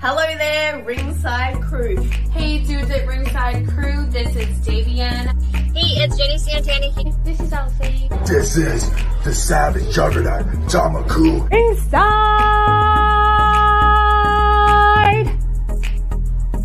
[0.00, 1.96] Hello there, Ringside Crew.
[2.30, 5.42] Hey dudes at Ringside Crew, this is Davian.
[5.74, 7.14] Hey, it's Jenny Santana.
[7.24, 8.08] This is Elsie.
[8.26, 8.90] This is
[9.24, 11.48] the Savage Juggernaut, Tamaku.
[11.52, 12.18] Inside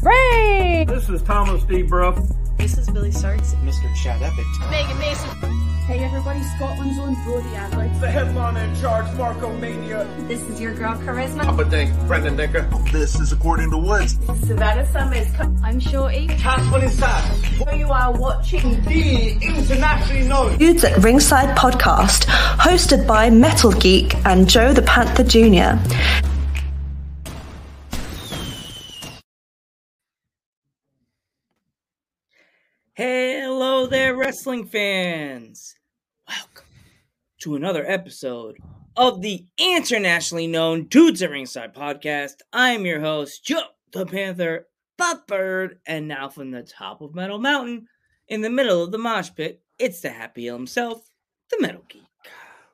[0.03, 0.87] Ring.
[0.87, 1.83] This is Thomas D.
[1.83, 2.19] Bruff.
[2.57, 3.53] This is Billy Starks.
[3.63, 3.93] Mr.
[3.95, 4.45] Chad Epic.
[4.71, 5.62] Megan Mason.
[5.85, 7.89] Hey everybody, Scotland's own Brody Adler.
[7.99, 10.07] The headliner in charge, Marco Mania.
[10.29, 11.43] This is your girl Charisma.
[11.43, 12.61] Upper Dink, Brendan Dicker.
[12.93, 14.13] This is According to Woods.
[14.47, 15.27] Savannah Summers.
[15.61, 16.27] I'm Shorty.
[16.27, 17.77] Casper inside.
[17.77, 20.57] You are watching The internationally known.
[20.57, 22.27] Dudes at Ringside podcast,
[22.57, 25.77] hosted by Metal Geek and Joe the Panther Jr.
[32.95, 35.75] Hello there, wrestling fans!
[36.27, 36.65] Welcome
[37.41, 38.57] to another episode
[38.95, 42.35] of the internationally known Dudes at Ringside podcast.
[42.51, 47.13] I am your host, Joe the Panther, Butt Bird, and now from the top of
[47.13, 47.87] Metal Mountain,
[48.27, 51.09] in the middle of the mosh pit, it's the Happy himself,
[51.51, 52.01] the Metal Geek.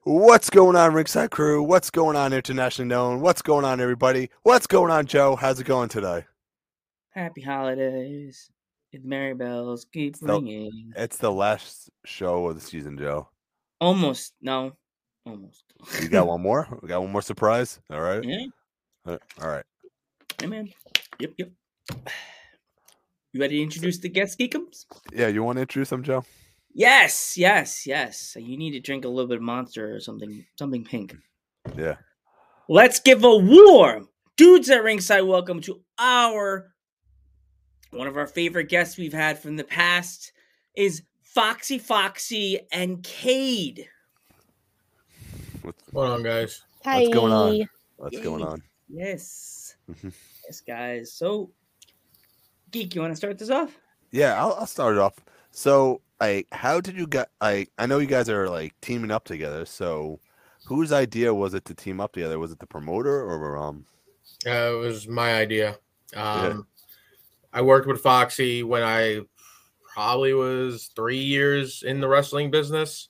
[0.04, 1.62] What's going on, Ringside Crew?
[1.62, 3.20] What's going on, internationally known?
[3.20, 4.30] What's going on, everybody?
[4.44, 5.36] What's going on, Joe?
[5.36, 6.26] How's it going today?
[7.12, 8.50] Happy holidays.
[8.94, 10.94] The merry bells keep So- ringing.
[10.96, 13.28] It's the last show of the season, Joe.
[13.82, 14.74] Almost, no,
[15.26, 15.64] almost.
[16.02, 16.68] You got one more?
[16.82, 17.80] We got one more surprise.
[17.92, 18.24] All right.
[18.24, 18.46] Yeah.
[19.06, 19.66] Uh, All right.
[20.40, 20.70] Hey man.
[21.20, 21.50] Yep, yep.
[23.32, 24.86] You ready to introduce the guest geekums?
[25.14, 26.26] Yeah, you want to introduce them, Joe?
[26.74, 28.36] Yes, yes, yes.
[28.40, 31.16] You need to drink a little bit of monster or something something pink.
[31.78, 31.96] Yeah.
[32.68, 36.74] Let's give a warm dudes at ringside welcome to our
[37.92, 40.32] one of our favorite guests we've had from the past
[40.76, 41.02] is
[41.34, 43.88] Foxy Foxy and Cade.
[45.62, 46.64] What's, What's going on, guys?
[46.84, 47.70] what's going on?
[47.98, 48.64] What's going on?
[48.88, 49.76] Yes.
[49.92, 50.12] Mhm.
[50.46, 51.14] yes, guys.
[51.14, 51.52] So
[52.72, 53.78] Geek, you want to start this off?
[54.12, 55.16] Yeah, I'll, I'll start it off.
[55.52, 57.30] So, like, how did you get?
[57.42, 59.66] I I know you guys are like teaming up together.
[59.66, 60.20] So,
[60.66, 62.40] whose idea was it to team up together?
[62.40, 63.86] Was it the promoter or um?
[64.48, 65.78] Uh, it was my idea.
[66.16, 66.58] Um, Yeah.
[67.54, 69.22] I worked with Foxy when I
[69.94, 73.10] probably was three years in the wrestling business.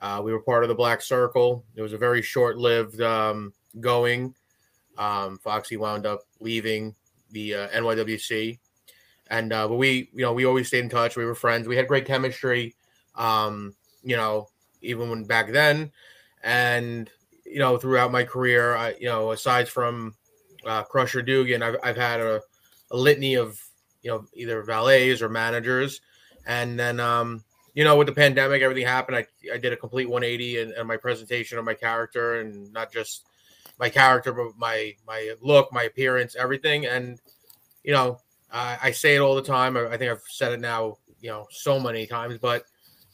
[0.00, 1.64] Uh, we were part of the Black Circle.
[1.74, 4.34] It was a very short-lived um, going.
[4.96, 6.94] Um, Foxy wound up leaving
[7.30, 8.58] the uh, NYWC,
[9.28, 11.16] and uh, but we, you know, we always stayed in touch.
[11.16, 11.68] We were friends.
[11.68, 12.74] We had great chemistry.
[13.14, 14.48] Um, you know,
[14.82, 15.92] even when back then,
[16.42, 17.10] and
[17.44, 20.14] you know, throughout my career, I, you know, aside from
[20.66, 22.40] uh, Crusher Dugan, I've, I've had a,
[22.90, 23.60] a litany of,
[24.02, 26.00] you know, either valets or managers.
[26.48, 27.44] And then, um,
[27.74, 29.16] you know, with the pandemic, everything happened.
[29.16, 32.90] I, I did a complete 180 and, and my presentation of my character and not
[32.90, 33.26] just
[33.78, 36.86] my character, but my, my look, my appearance, everything.
[36.86, 37.20] And,
[37.84, 38.18] you know,
[38.50, 39.76] I, I say it all the time.
[39.76, 42.64] I, I think I've said it now, you know, so many times, but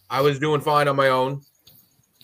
[0.08, 1.42] I was doing fine on my own.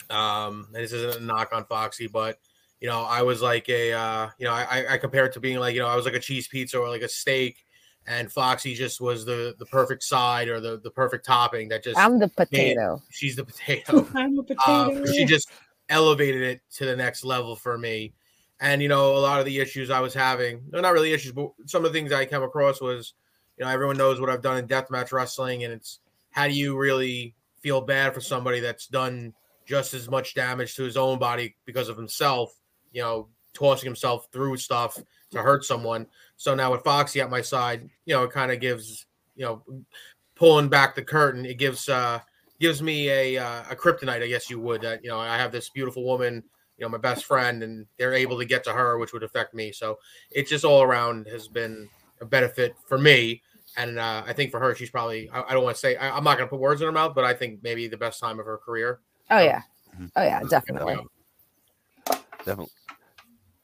[0.09, 2.39] Um, and this isn't a knock on Foxy, but
[2.81, 5.59] you know, I was like a, uh, you know, I, I compare it to being
[5.59, 7.65] like, you know, I was like a cheese pizza or like a steak,
[8.11, 11.97] and Foxy just was the the perfect side or the the perfect topping that just.
[11.97, 13.01] I'm the made- potato.
[13.11, 14.07] she's the potato.
[14.15, 15.49] I'm a Um, she just
[15.89, 18.13] elevated it to the next level for me.
[18.61, 21.33] And you know, a lot of the issues I was having, no, not really issues,
[21.33, 23.15] but some of the things I came across was,
[23.57, 26.01] you know, everyone knows what I've done in deathmatch wrestling, and it's
[26.31, 29.33] how do you really feel bad for somebody that's done
[29.67, 32.53] just as much damage to his own body because of himself,
[32.93, 34.99] you know, tossing himself through stuff
[35.31, 36.07] to hurt someone.
[36.41, 39.05] So now with Foxy at my side, you know, it kind of gives,
[39.37, 39.63] you know,
[40.35, 42.19] pulling back the curtain, it gives uh
[42.59, 44.81] gives me a uh, a kryptonite, I guess you would.
[44.81, 46.43] That you know, I have this beautiful woman,
[46.79, 49.53] you know, my best friend, and they're able to get to her, which would affect
[49.53, 49.71] me.
[49.71, 49.99] So
[50.31, 51.91] it just all around has been
[52.23, 53.43] a benefit for me,
[53.77, 55.29] and uh, I think for her, she's probably.
[55.29, 56.93] I, I don't want to say I, I'm not going to put words in her
[56.93, 59.01] mouth, but I think maybe the best time of her career.
[59.31, 59.61] Oh yeah.
[60.17, 60.97] Oh yeah, definitely.
[62.47, 62.73] Definitely.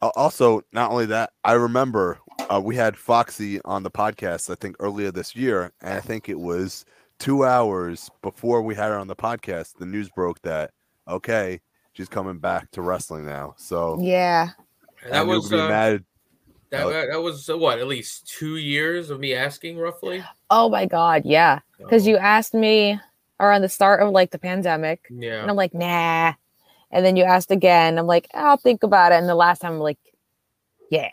[0.03, 2.19] Also, not only that, I remember
[2.51, 4.51] uh, we had Foxy on the podcast.
[4.51, 6.85] I think earlier this year, and I think it was
[7.19, 9.75] two hours before we had her on the podcast.
[9.79, 10.71] The news broke that
[11.09, 11.61] okay,
[11.93, 13.55] she's coming back to wrestling now.
[13.57, 14.51] So Yeah.
[15.11, 16.05] That was be uh, mad.
[16.71, 20.25] that, that was uh, what at least two years of me asking roughly.
[20.51, 21.61] Oh my god, yeah.
[21.79, 22.99] Because you asked me
[23.39, 25.43] around the start of like the pandemic, Yeah.
[25.43, 26.33] and I'm like, nah.
[26.91, 27.99] And then you asked again.
[27.99, 29.17] I'm like, I'll think about it.
[29.17, 29.99] And the last time, I'm like,
[30.91, 31.11] yeah,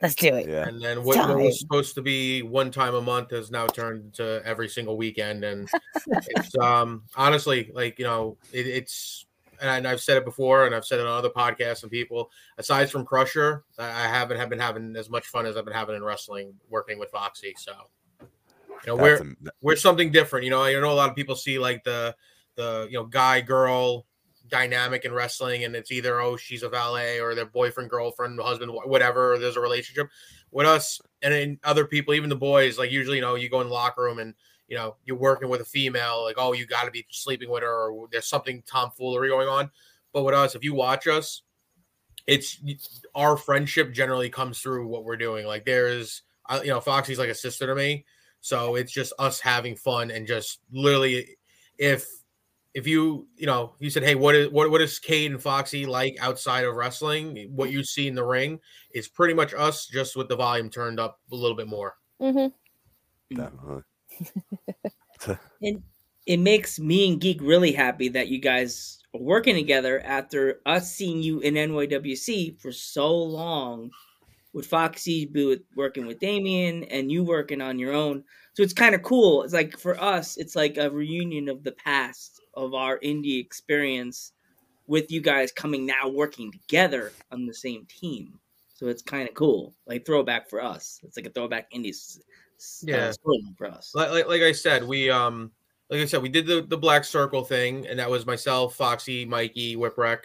[0.00, 0.48] let's do it.
[0.48, 0.66] Yeah.
[0.66, 4.14] And then what, what was supposed to be one time a month has now turned
[4.14, 5.44] to every single weekend.
[5.44, 5.68] And
[6.06, 9.26] it's um honestly like you know it, it's
[9.60, 12.30] and I've said it before, and I've said it on other podcasts and people.
[12.58, 15.74] Aside from Crusher, I I haven't have been having as much fun as I've been
[15.74, 17.54] having in wrestling, working with Foxy.
[17.56, 17.72] So,
[18.20, 18.26] you
[18.88, 20.44] know, That's we're am- we're something different.
[20.44, 22.14] You know, I know a lot of people see like the
[22.56, 24.06] the you know guy girl
[24.52, 28.70] dynamic in wrestling, and it's either oh she's a valet or their boyfriend, girlfriend, husband,
[28.72, 29.38] whatever.
[29.38, 30.08] There's a relationship
[30.52, 32.78] with us, and then other people, even the boys.
[32.78, 34.34] Like usually, you know, you go in the locker room and
[34.68, 37.62] you know you're working with a female, like oh you got to be sleeping with
[37.62, 39.70] her, or there's something tomfoolery going on.
[40.12, 41.42] But with us, if you watch us,
[42.26, 42.60] it's
[43.14, 45.46] our friendship generally comes through what we're doing.
[45.46, 46.22] Like there's,
[46.62, 48.04] you know, Foxy's like a sister to me,
[48.40, 51.38] so it's just us having fun and just literally,
[51.78, 52.06] if
[52.74, 55.86] if you you know you said, hey, what is what what is Cade and Foxy
[55.86, 57.50] like outside of wrestling?
[57.54, 58.60] What you see in the ring
[58.94, 61.96] is pretty much us, just with the volume turned up a little bit more.
[62.20, 63.36] Mm-hmm.
[63.36, 63.82] Definitely.
[65.62, 65.80] And
[66.26, 70.92] it makes me and Geek really happy that you guys are working together after us
[70.92, 73.90] seeing you in NYWC for so long
[74.52, 78.24] with Foxy be with, working with Damien and you working on your own.
[78.54, 79.44] So it's kind of cool.
[79.44, 84.32] It's like for us, it's like a reunion of the past of our indie experience
[84.86, 88.38] with you guys coming now working together on the same team.
[88.74, 89.74] So it's kind of cool.
[89.86, 91.00] Like throwback for us.
[91.04, 92.20] It's like a throwback indie s-
[92.58, 93.12] s- uh, Yeah.
[93.12, 93.92] storyline for us.
[93.94, 95.52] like, like, like I said, we um
[95.88, 99.24] like I said, we did the the black circle thing, and that was myself, Foxy,
[99.26, 100.20] Mikey, Whipwreck,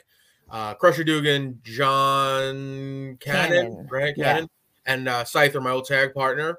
[0.50, 4.14] uh, Crusher Dugan, John Cannon, Cannon, right?
[4.18, 4.34] yeah.
[4.34, 4.50] Cannon,
[4.86, 6.58] and uh, Scyther, my old tag partner.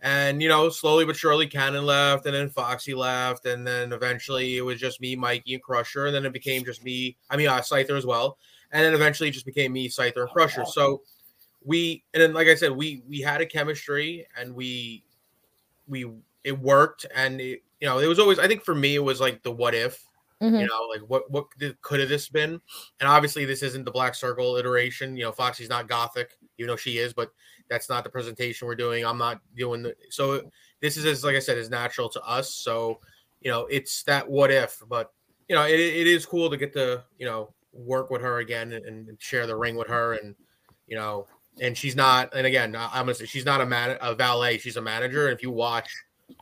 [0.00, 4.56] And you know, slowly but surely, Cannon left, and then Foxy left, and then eventually
[4.56, 7.16] it was just me, Mikey, and Crusher, and then it became just me.
[7.30, 8.38] I mean, uh, Scyther as well,
[8.70, 10.64] and then eventually it just became me, Scyther, and Crusher.
[10.64, 11.02] So
[11.64, 15.04] we, and then like I said, we we had a chemistry, and we
[15.88, 16.06] we
[16.44, 19.20] it worked and it, you know it was always i think for me it was
[19.20, 20.04] like the what if
[20.40, 20.60] Mhm.
[20.60, 21.46] you know like what what
[21.82, 22.60] could have this been
[23.00, 26.76] and obviously this isn't the black circle iteration you know foxy's not gothic even though
[26.76, 27.30] she is but
[27.68, 29.04] that's not the presentation we're doing.
[29.04, 30.42] I'm not doing the so
[30.80, 32.54] this is as like i said is natural to us.
[32.54, 33.00] So
[33.40, 35.12] you know it's that what if but
[35.48, 38.72] you know it, it is cool to get to you know work with her again
[38.72, 40.34] and, and share the ring with her and
[40.86, 41.26] you know
[41.60, 44.76] and she's not and again i'm gonna say she's not a man a valet she's
[44.76, 45.28] a manager.
[45.28, 45.90] And if you watch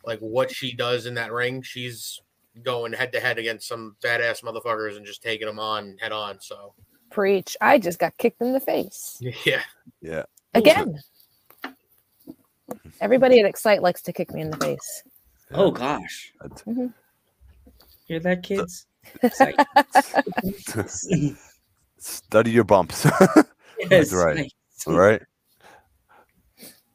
[0.05, 2.21] like what she does in that ring she's
[2.63, 6.41] going head to head against some badass motherfuckers and just taking them on head on.
[6.41, 6.75] So
[7.17, 7.57] Preach.
[7.63, 9.17] I just got kicked in the face
[9.47, 9.63] yeah
[10.03, 10.25] Yeah.
[10.53, 11.01] again.
[13.01, 15.03] Everybody at Excite likes to kick me in the face.
[15.53, 16.35] Oh gosh.
[16.43, 16.93] That's- Mhm.
[18.05, 18.87] Hear that, kids?
[21.99, 23.07] Study your bumps.
[23.07, 23.45] Yes,
[23.89, 24.37] That's right.
[24.37, 24.51] nice.
[24.87, 25.23] All right.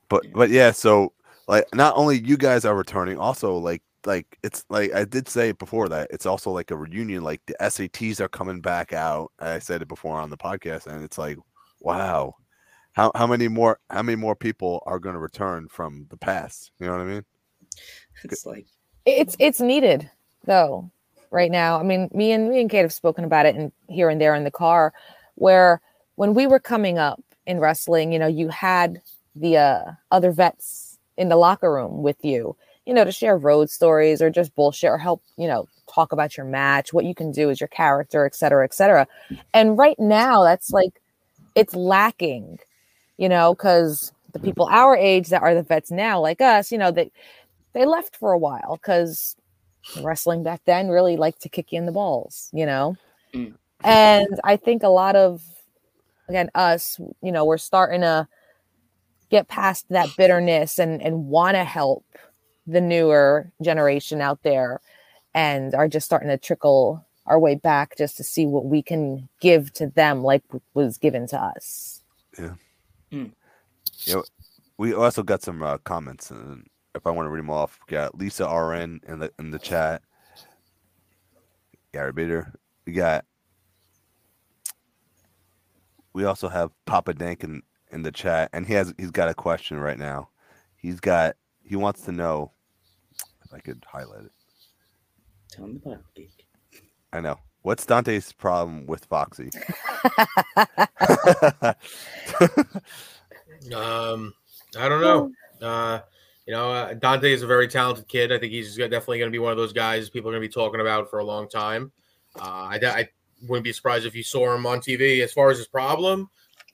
[0.07, 1.13] But but yeah, so
[1.47, 5.50] like not only you guys are returning, also like like it's like I did say
[5.50, 7.24] it before that it's also like a reunion.
[7.24, 9.31] Like the SATs are coming back out.
[9.39, 11.38] I said it before on the podcast, and it's like,
[11.80, 12.36] wow,
[12.94, 16.71] how how many more how many more people are going to return from the past?
[16.80, 17.25] You know what I mean?
[18.24, 18.65] It's like
[19.06, 20.09] It's it's needed
[20.45, 20.92] though
[21.31, 21.80] right now.
[21.80, 24.36] I mean, me and me and Cade have spoken about it and here and there
[24.36, 24.94] in the car,
[25.36, 25.81] where
[26.15, 29.01] when we were coming up in wrestling, you know, you had
[29.36, 32.56] the uh, other vets in the locker room with you,
[32.91, 36.36] you know, to share road stories or just bullshit or help, you know, talk about
[36.36, 39.07] your match, what you can do as your character, et cetera, et cetera.
[39.53, 41.01] And right now, that's like
[41.55, 42.60] it's lacking,
[43.15, 46.77] you know, because the people our age that are the vets now, like us, you
[46.77, 47.07] know, that
[47.71, 49.38] they left for a while because
[50.01, 52.98] wrestling back then really liked to kick you in the balls, you know?
[53.33, 53.53] Mm.
[53.86, 55.41] And I think a lot of,
[56.27, 58.27] again, us, you know, we're starting to
[59.29, 62.03] get past that bitterness and, and want to help
[62.68, 64.82] the newer generation out there
[65.34, 69.30] and are just starting to trickle our way back just to see what we can
[69.39, 72.01] give to them like was given to us.
[74.06, 74.24] You know,
[74.77, 77.91] we also got some uh, comments, and if I want to read them off, we
[77.91, 80.01] got Lisa RN in the in the chat.
[81.94, 82.53] Gary Bader.
[82.86, 83.25] We got.
[86.13, 89.34] We also have Papa Dank in, in the chat, and he has he's got a
[89.34, 90.30] question right now.
[90.75, 91.36] He's got
[91.71, 92.51] he wants to know
[93.45, 94.31] if I could highlight it.
[95.49, 96.45] tell me about it, geek.
[97.13, 97.39] I know.
[97.61, 99.49] What's Dante's problem with Foxy?
[103.75, 104.33] Um,
[104.77, 105.31] I don't know.
[105.61, 105.99] Uh,
[106.47, 108.31] you know, uh, Dante is a very talented kid.
[108.31, 110.47] I think he's definitely going to be one of those guys people are going to
[110.47, 111.91] be talking about for a long time.
[112.39, 113.07] Uh, I, I
[113.47, 115.21] wouldn't be surprised if you saw him on TV.
[115.21, 116.27] As far as his problem,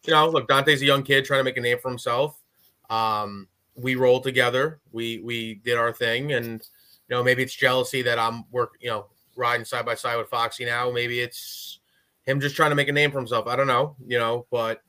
[0.06, 2.42] you know, look, Dante's a young kid trying to make a name for himself.
[2.90, 4.80] Um, we rolled together.
[4.92, 6.62] We we did our thing, and
[7.08, 9.06] you know, maybe it's jealousy that I'm work, you know,
[9.36, 10.92] riding side by side with Foxy now.
[10.92, 11.80] Maybe it's
[12.24, 13.48] him just trying to make a name for himself.
[13.48, 14.82] I don't know, you know, but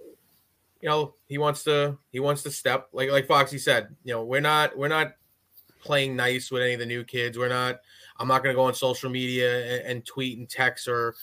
[0.80, 4.24] you know, he wants to he wants to step like like Foxy said, you know,
[4.24, 5.12] we're not we're not
[5.80, 7.38] playing nice with any of the new kids.
[7.38, 7.80] We're not
[8.18, 11.14] I'm not going to go on social media and, and tweet and text or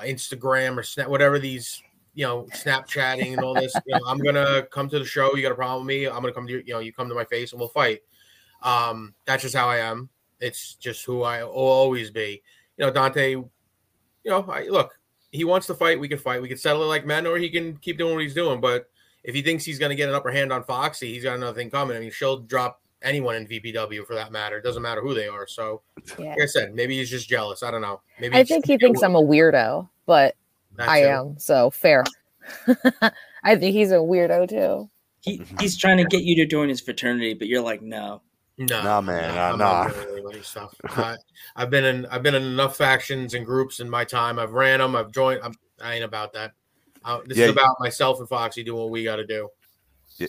[0.00, 1.82] Instagram or snap whatever these
[2.14, 3.74] you know Snapchatting and all this.
[3.86, 5.34] you know, I'm gonna come to the show.
[5.34, 6.06] You got a problem with me?
[6.06, 6.62] I'm gonna come to you.
[6.66, 8.00] you know you come to my face and we'll fight.
[8.62, 10.08] Um, that's just how I am.
[10.40, 12.42] It's just who I will always be.
[12.76, 13.30] You know, Dante.
[13.32, 13.50] You
[14.24, 14.90] know, I look.
[15.30, 15.98] He wants to fight.
[15.98, 16.40] We can fight.
[16.40, 18.60] We can settle it like men, or he can keep doing what he's doing.
[18.60, 18.88] But
[19.24, 21.54] if he thinks he's going to get an upper hand on Foxy, he's got another
[21.58, 21.96] thing coming.
[21.96, 24.58] I mean, she'll drop anyone in VPW for that matter.
[24.58, 25.46] It doesn't matter who they are.
[25.48, 25.82] So,
[26.18, 26.30] Yeah.
[26.30, 27.62] like I said, maybe he's just jealous.
[27.62, 28.00] I don't know.
[28.20, 30.36] Maybe I think he thinks I'm a weirdo, but
[30.76, 31.06] That I too.
[31.06, 31.38] am.
[31.38, 32.04] So fair.
[33.42, 34.90] I think he's a weirdo too.
[35.20, 38.20] He, he's trying to get you to join his fraternity, but you're like, no.
[38.58, 39.84] No, Nah, man, nah, I'm nah.
[39.84, 40.74] not doing anybody stuff.
[40.90, 41.16] I,
[41.56, 44.38] I've been in I've been in enough factions and groups in my time.
[44.38, 44.94] I've ran them.
[44.94, 45.40] I've joined.
[45.42, 46.52] I'm, I ain't about that.
[47.04, 47.46] Uh, this Yeah.
[47.46, 49.48] is about myself and Foxy doing what we got to do.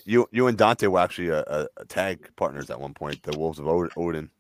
[0.06, 3.38] You you and Dante were actually a, a, a tag partners at one point, the
[3.38, 4.32] Wolves of Odin.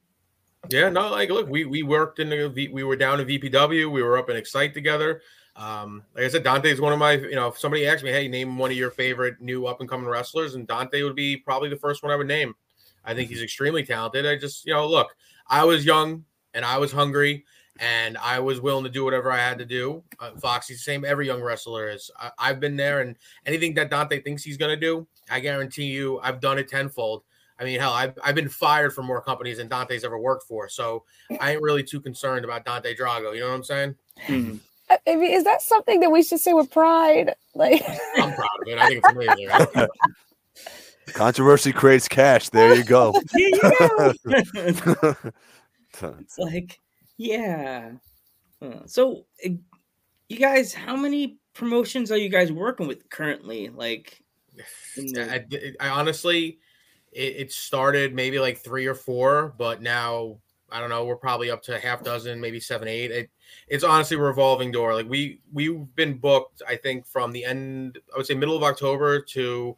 [0.70, 3.92] Yeah, no, like look, we we worked in the V, we were down in VPW.
[3.92, 5.22] We were up in Excite together.
[5.56, 7.14] Um, like I said, Dante is one of my.
[7.14, 9.90] You know, if somebody asked me, "Hey, name one of your favorite new up and
[9.90, 12.56] coming wrestlers," and Dante would be probably the first one I would name.
[13.06, 14.26] I think he's extremely talented.
[14.26, 15.16] I just, you know, look,
[15.48, 17.46] I was young and I was hungry
[17.80, 20.04] and I was willing to do whatever I had to do.
[20.20, 21.06] Uh, Foxy's the same.
[21.06, 22.10] Every young wrestler is.
[22.20, 25.86] I, I've been there, and anything that Dante thinks he's going to do, I guarantee
[25.86, 27.24] you, I've done it tenfold.
[27.60, 30.68] I mean, hell, I've, I've been fired from more companies than Dante's ever worked for.
[30.68, 31.04] So
[31.40, 33.34] I ain't really too concerned about Dante Drago.
[33.34, 33.96] You know what I'm saying?
[34.28, 34.60] Mhm.
[34.90, 37.34] I I mean, is that something that we should say with pride?
[37.56, 37.82] Like,
[38.18, 38.78] I'm proud of it.
[38.78, 39.50] I think it's amazing.
[39.52, 39.88] I.
[41.14, 42.50] Controversy creates cash.
[42.50, 43.14] There you go.
[43.36, 44.16] Here you
[46.02, 46.80] it's like,
[47.18, 47.92] yeah.
[48.88, 49.50] So, uh,
[50.30, 53.70] you guys, how many promotions are you guys working with currently?
[53.70, 54.22] Like,
[54.98, 56.60] in the- I, I honestly,
[57.16, 60.38] it, it started maybe like three or four, but now
[60.70, 61.06] I don't know.
[61.06, 63.10] We're probably up to a half dozen, maybe seven, eight.
[63.10, 63.30] It,
[63.68, 64.94] it's honestly a revolving door.
[64.94, 66.62] Like we we've been booked.
[66.68, 69.78] I think from the end, I would say middle of October to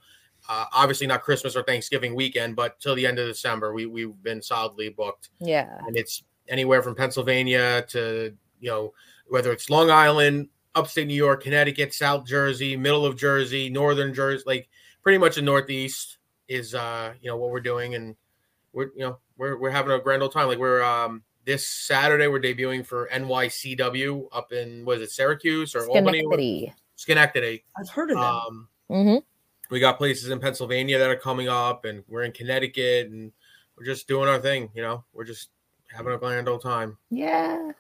[0.50, 4.22] uh, obviously not Christmas or Thanksgiving weekend, but till the end of December, we we've
[4.24, 5.30] been solidly booked.
[5.40, 5.78] yeah.
[5.86, 8.94] and it's anywhere from Pennsylvania to you know
[9.28, 14.44] whether it's Long Island, upstate New York, Connecticut, South Jersey, middle of Jersey, northern Jersey,
[14.48, 14.70] like
[15.04, 16.17] pretty much the Northeast
[16.48, 18.16] is uh you know what we're doing, and
[18.74, 20.48] we're you know we're we're having a grand old time.
[20.48, 25.88] Like we're um this Saturday we're debuting for NYCW up in was it Syracuse or
[25.88, 26.20] Albany?
[26.20, 26.74] Schenectady.
[26.96, 27.64] Schenectady.
[27.78, 28.26] I've heard of them.
[28.26, 29.18] Um, hmm
[29.70, 33.32] we got places in Pennsylvania that are coming up, and we're in Connecticut, and
[33.78, 34.70] we're just doing our thing.
[34.74, 35.50] You know, we're just
[35.94, 36.98] having a grand old time.
[37.10, 37.72] Yeah.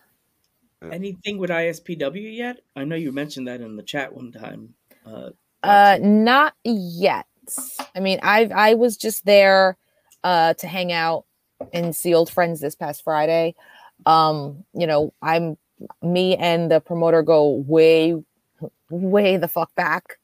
[0.91, 2.59] Anything with ISPW yet?
[2.75, 4.74] I know you mentioned that in the chat one time.
[5.05, 5.29] Uh,
[5.63, 7.26] Uh, not yet.
[7.96, 9.77] I mean, I I was just there
[10.24, 11.25] uh to hang out
[11.74, 13.56] and see old friends this past Friday.
[14.06, 15.58] Um, you know, I'm
[16.01, 18.16] me and the promoter go way,
[18.89, 20.20] way the fuck back.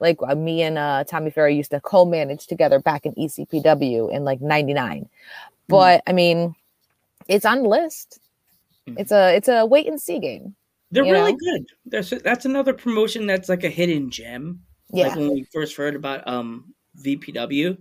[0.00, 4.24] Like uh, me and uh Tommy Ferry used to co-manage together back in ECPW in
[4.24, 5.08] like '99.
[5.68, 6.54] But I mean,
[7.26, 8.20] it's on the list.
[8.88, 8.94] Mhm.
[8.98, 10.54] It's a it's a wait and see game.
[10.90, 11.38] they're really know?
[11.38, 11.66] good.
[11.86, 14.60] That's that's another promotion that's like a hidden gem.
[14.92, 15.08] Yeah.
[15.08, 17.78] Like when we first heard about um VPW,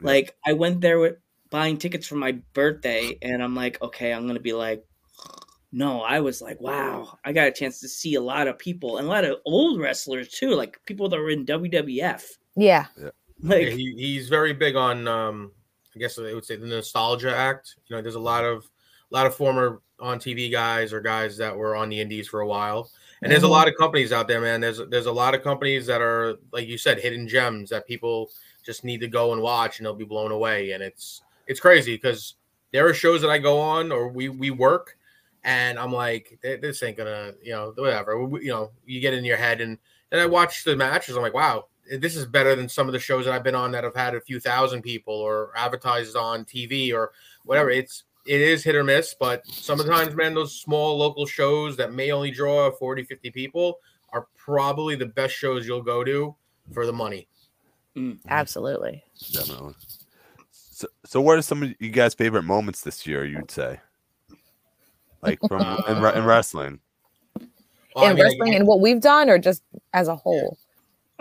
[0.00, 1.16] like I went there with
[1.50, 4.84] buying tickets for my birthday, and I'm like, okay, I'm gonna be like,
[5.72, 8.98] no, I was like, wow, I got a chance to see a lot of people
[8.98, 12.24] and a lot of old wrestlers too, like people that were in WWF.
[12.56, 12.86] Yeah.
[13.42, 15.52] Like, Yeah, he, he's very big on um
[15.94, 17.76] I guess they would say the nostalgia act.
[17.86, 18.68] You know, there's a lot of
[19.10, 22.40] a lot of former on TV guys or guys that were on the indies for
[22.40, 22.90] a while.
[23.22, 23.50] And there's a Mhm.
[23.50, 24.60] lot of companies out there, man.
[24.60, 28.30] There's there's a lot of companies that are like you said, hidden gems that people
[28.62, 30.72] just need to go and watch and they'll be blown away.
[30.72, 32.34] And it's it's crazy because
[32.72, 34.96] there are shows that I go on or we we work
[35.44, 38.24] and I'm like, this ain't gonna, you know, whatever.
[38.24, 39.78] We- You know, you get in your head and
[40.10, 41.16] then I watch the matches.
[41.16, 41.66] I'm like, wow,
[41.98, 44.14] this is better than some of the shows that I've been on that have had
[44.14, 47.12] a few thousand people or advertised on TV or
[47.44, 47.70] whatever.
[47.70, 52.12] It's it is hit or miss, but sometimes, man, those small local shows that may
[52.12, 53.78] only draw 40, 50 people
[54.12, 56.34] are probably the best shows you'll go to
[56.72, 57.26] for the money.
[57.96, 58.12] Mm.
[58.12, 58.18] Mm.
[58.28, 59.02] Absolutely.
[59.32, 59.74] Definitely.
[60.52, 63.24] So, so what are some of you guys' favorite moments this year?
[63.24, 63.80] You'd say,
[65.22, 66.80] like from in, in wrestling.
[67.94, 69.62] Well, I in mean, I- wrestling and what we've done, or just
[69.92, 70.56] as a whole.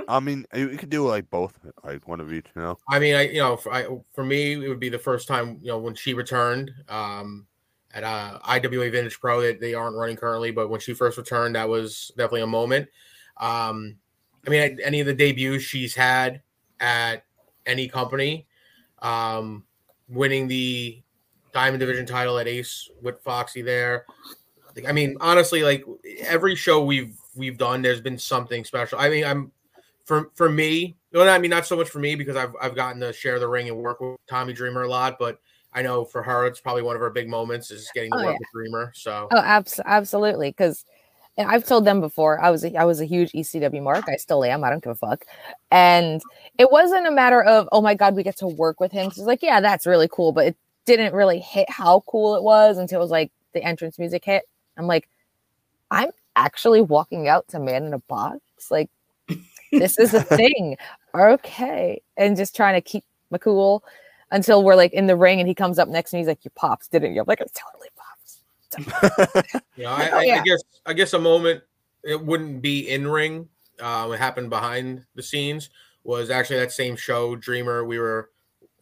[0.08, 2.46] I mean, you could do like both, like one of each.
[2.56, 2.78] You know.
[2.90, 5.60] I mean, I you know, for, I, for me, it would be the first time
[5.62, 6.72] you know when she returned.
[6.88, 7.48] Um,
[7.94, 11.56] at uh, IWA Vintage Pro that they aren't running currently, but when she first returned,
[11.56, 12.88] that was definitely a moment.
[13.38, 13.96] Um,
[14.46, 16.42] I mean, any of the debuts she's had
[16.80, 17.26] at
[17.66, 18.48] any company,
[19.02, 19.66] um,
[20.08, 21.02] winning the
[21.54, 24.06] Diamond Division title at Ace with Foxy there.
[24.88, 25.84] I mean, honestly, like
[26.22, 29.00] every show we've we've done, there's been something special.
[29.00, 29.52] I mean, I'm
[30.10, 30.96] for for me.
[31.14, 33.48] No, I mean not so much for me because I've I've gotten to share the
[33.48, 35.40] ring and work with Tommy Dreamer a lot, but
[35.72, 38.24] I know for her, it's probably one of her big moments is getting to Oh,
[38.24, 38.38] work yeah.
[38.40, 38.92] with Dreamer.
[38.96, 40.50] So Oh, abs- absolutely.
[40.50, 40.84] Because
[41.38, 44.10] I've told them before, I was a, I was a huge ECW mark.
[44.10, 44.64] I still am.
[44.64, 45.26] I don't give a fuck.
[45.70, 46.24] And
[46.58, 49.08] it wasn't a matter of oh my god, we get to work with him.
[49.08, 52.80] It's like yeah, that's really cool, but it didn't really hit how cool it was
[52.80, 54.44] until it was like the entrance music hit.
[54.76, 55.08] I'm like,
[55.92, 58.40] I'm actually walking out to Man in a Box.
[58.72, 58.90] Like
[59.72, 60.78] this is a thing.
[61.16, 63.84] Okay, and just trying to keep my cool
[64.32, 66.32] until we're like in the ring and he comes up next to me and he's
[66.32, 70.24] like, "You pops, didn't you?" I'm like, "It's totally pops." you know, I, Oh, I,
[70.24, 70.40] yeah.
[70.40, 71.64] I guess I guess a moment
[72.04, 73.48] it wouldn't be in ring.
[73.80, 75.70] Uh, it happened behind the scenes.
[76.04, 77.86] Was actually that same show, Dreamer.
[77.86, 78.30] We were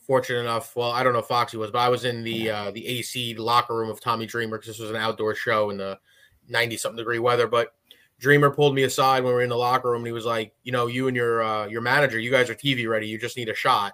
[0.05, 0.75] fortunate enough.
[0.75, 3.35] Well, I don't know if Foxy was, but I was in the uh, the AC
[3.35, 5.99] locker room of Tommy Dreamer because this was an outdoor show in the
[6.47, 7.47] ninety something degree weather.
[7.47, 7.73] But
[8.19, 10.53] Dreamer pulled me aside when we were in the locker room and he was like,
[10.63, 13.07] you know, you and your uh, your manager, you guys are TV ready.
[13.07, 13.93] You just need a shot.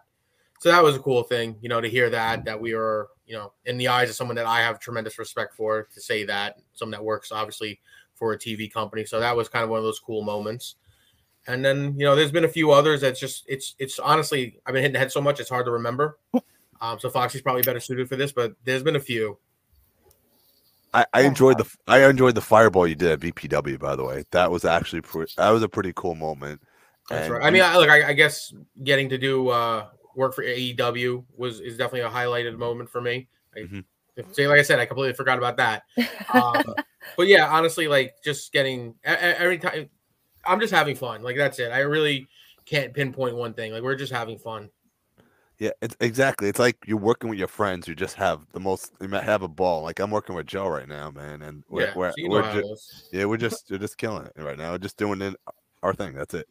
[0.59, 3.35] So that was a cool thing, you know, to hear that that we were, you
[3.35, 6.57] know, in the eyes of someone that I have tremendous respect for to say that
[6.73, 7.81] someone that works obviously
[8.15, 9.03] for a TV company.
[9.05, 10.75] So that was kind of one of those cool moments.
[11.47, 14.73] And then you know, there's been a few others that's just it's it's honestly I've
[14.73, 16.17] been hitting the head so much it's hard to remember.
[16.81, 19.37] Um, so Foxy's probably better suited for this, but there's been a few.
[20.93, 23.79] I, I enjoyed the I enjoyed the fireball you did at VPW.
[23.79, 26.61] By the way, that was actually pre- that was a pretty cool moment.
[27.09, 27.45] That's And right.
[27.45, 31.59] I mean, I, look, I, I guess getting to do uh, work for AEW was
[31.59, 33.27] is definitely a highlighted moment for me.
[33.55, 33.83] I, Mhm.
[34.15, 35.83] if- See, like I said, I completely forgot about that.
[36.33, 36.63] Um,
[37.17, 39.89] but yeah, honestly, like just getting every time,
[40.45, 41.23] I'm just having fun.
[41.23, 41.71] Like that's it.
[41.71, 42.27] I really
[42.65, 43.71] can't pinpoint one thing.
[43.73, 44.69] Like we're just having fun.
[45.63, 46.49] Yeah, it's exactly.
[46.49, 48.91] It's like you're working with your friends who just have the most.
[48.99, 49.83] You might have a ball.
[49.83, 52.75] Like I'm working with Joe right now, man, and we're, Yeah, we're, we're ju-
[53.13, 54.73] yeah, we're just we're just killing it right now.
[54.73, 55.37] We're just doing it,
[55.81, 56.15] our thing.
[56.15, 56.49] That's it.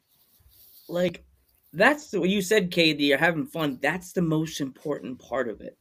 [0.88, 1.26] like
[1.74, 5.76] that's what you said KD you're having fun that's the most important part of it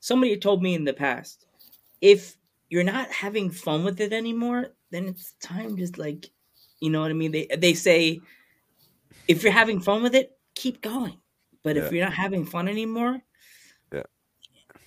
[0.00, 1.46] somebody told me in the past
[2.00, 2.36] if
[2.68, 6.30] you're not having fun with it anymore then it's time to like
[6.80, 8.20] you know what i mean they they say
[9.28, 11.18] if you're having fun with it keep going
[11.64, 11.82] but Yeah.
[11.86, 13.20] if you're not having fun anymore
[13.92, 14.02] Yeah.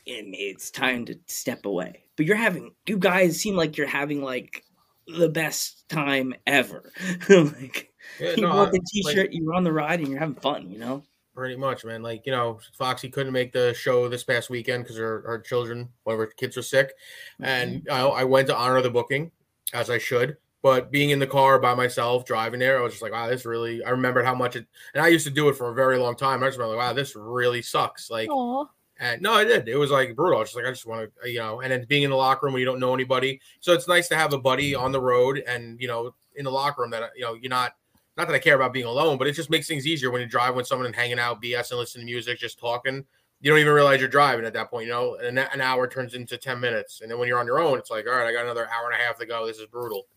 [0.05, 4.21] it, it's time to step away but you're having you guys seem like you're having
[4.21, 4.63] like
[5.07, 6.91] the best time ever
[7.29, 10.07] like Yeah, you no, bought the I- t-shirt, like- you were on the ride, and
[10.07, 10.69] you're having fun.
[10.71, 11.03] You know.
[11.35, 12.01] Pretty much, man.
[12.01, 15.89] Like you know, Foxy couldn't make the show this past weekend because her her children,
[16.03, 16.93] one of her kids, were sick,
[17.39, 17.43] mm-hmm.
[17.45, 19.31] and I, I went to honor the booking
[19.73, 20.37] as I should.
[20.67, 23.45] But being in the car by myself driving there, I was just like, wow, this
[23.45, 23.81] really.
[23.85, 26.13] I remembered how much it, and I used to do it for a very long
[26.13, 26.43] time.
[26.43, 28.09] I just remember, like, wow, this really sucks.
[28.09, 28.65] Like, Aw.
[28.99, 29.69] and no, I did.
[29.69, 30.39] It was like brutal.
[30.39, 32.17] I was just like, I just want to, you know, and then being in the
[32.17, 33.39] locker room when you don't know anybody.
[33.61, 36.51] So it's nice to have a buddy on the road and, you know, in the
[36.51, 37.75] locker room that, you know, you're not,
[38.17, 40.27] not that I care about being alone, but it just makes things easier when you
[40.27, 43.05] drive with someone and hanging out, BS and listening to music, just talking.
[43.39, 46.13] You don't even realize you're driving at that point, you know, and an hour turns
[46.13, 46.99] into 10 minutes.
[46.99, 48.91] And then when you're on your own, it's like, all right, I got another hour
[48.91, 49.47] and a half to go.
[49.47, 50.07] This is brutal.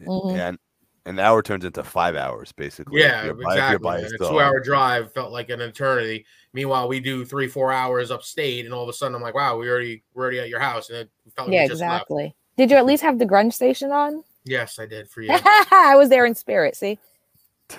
[0.00, 0.36] Mhm.
[0.36, 0.58] And
[1.06, 3.00] an hour turns into five hours basically.
[3.00, 3.78] Yeah, by- exactly.
[3.84, 3.98] by.
[4.00, 6.26] A two hour drive felt like an eternity.
[6.52, 9.56] Meanwhile, we do three, four hours upstate, and all of a sudden I'm like, wow,
[9.56, 10.88] we already we're already at your house.
[10.90, 11.92] And it felt like Yeah, we just left.
[11.94, 12.34] exactly.
[12.56, 14.24] Did you at least have the grunge station on?
[14.44, 15.30] Yes, I did for you.
[15.32, 16.74] I was there in spirit.
[16.76, 16.98] See.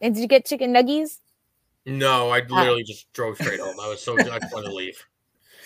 [0.00, 1.18] and did you get chicken nuggies?
[1.84, 2.34] no, Ah.
[2.34, 3.74] I literally just drove straight home.
[3.80, 5.04] I was so I just wanted to leave.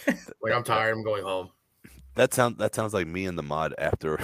[0.40, 0.92] Like I'm tired.
[0.94, 1.50] I'm going home.
[2.14, 4.16] That sounds that sounds like me and the mod after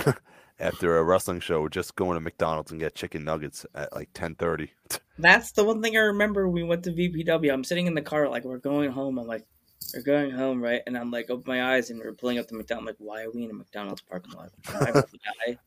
[0.62, 4.34] after a wrestling show, just going to McDonald's and get chicken nuggets at like ten
[4.34, 4.72] thirty.
[5.18, 6.48] That's the one thing I remember.
[6.48, 7.52] We went to VPW.
[7.52, 9.18] I'm sitting in the car, like we're going home.
[9.18, 9.44] I'm like,
[9.94, 10.82] we're going home, right?
[10.86, 12.82] And I'm like, open my eyes, and we're pulling up to McDonald's.
[12.82, 14.50] I'm like, why are we in a McDonald's parking lot?
[14.68, 15.58] Am I about to die?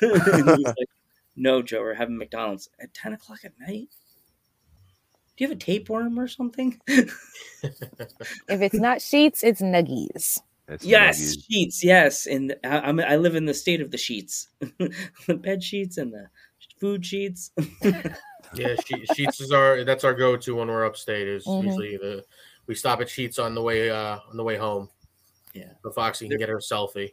[0.00, 0.88] and he's like,
[1.36, 3.90] no, Joe, we're having McDonald's at 10 o'clock at night.
[5.36, 6.80] Do you have a tapeworm or something?
[8.48, 10.40] If it's not sheets, it's nuggies.
[10.80, 11.84] Yes, sheets.
[11.84, 15.96] Yes, and I, I'm, I live in the state of the sheets, the bed sheets
[15.98, 16.28] and the
[16.80, 17.50] food sheets.
[18.54, 21.28] Yeah, she, Sheetz is our that's our go to when we're upstate.
[21.28, 21.64] Is Mhm.
[21.64, 22.24] usually the
[22.66, 24.88] we stop at Sheetz on the way uh on the way home.
[25.52, 27.12] Yeah, so Foxy can get her selfie.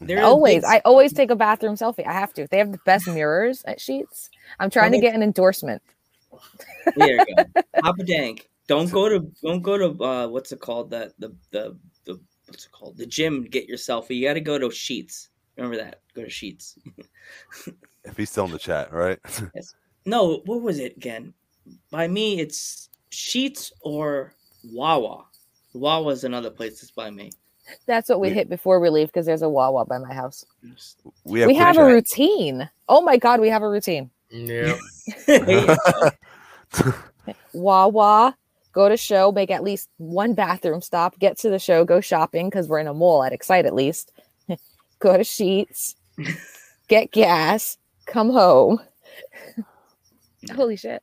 [0.00, 2.06] There always, I always take a bathroom selfie.
[2.06, 2.46] I have to.
[2.50, 4.30] They have the best mirrors at Sheetz.
[4.58, 5.82] I'm trying to get an endorsement.
[6.96, 7.62] There you go.
[7.82, 8.48] Papa Dank.
[8.68, 11.87] Don't go to don't go to uh what's it called that the the the
[12.48, 12.96] what's it called?
[12.96, 13.44] The gym.
[13.44, 14.16] Get your selfie.
[14.16, 15.28] You got to go to Sheetz.
[15.56, 16.00] Remember that?
[16.14, 16.76] Go to Sheetz.
[18.04, 19.18] If he's still in the chat, right?
[19.54, 19.74] yes.
[20.06, 21.34] No, what was it again?
[21.90, 24.32] By me, it's Sheetz or
[24.72, 25.24] Wawa.
[25.74, 27.32] Wawa is another place that's by me.
[27.86, 30.44] That's what we We- hit before we leave because there's a Wawa by my house.
[31.24, 32.70] We have, we have a quick routine.
[32.88, 34.10] Oh my god, we have a routine.
[34.30, 34.76] Yeah.
[37.52, 38.36] Wawa,
[38.78, 42.48] go to show, make at least one bathroom stop, get to the show, go shopping
[42.48, 44.12] because we're in a mall at Excite at least.
[45.00, 45.96] go to Sheetz,
[46.88, 48.78] get gas, come home.
[50.54, 51.02] Holy shit.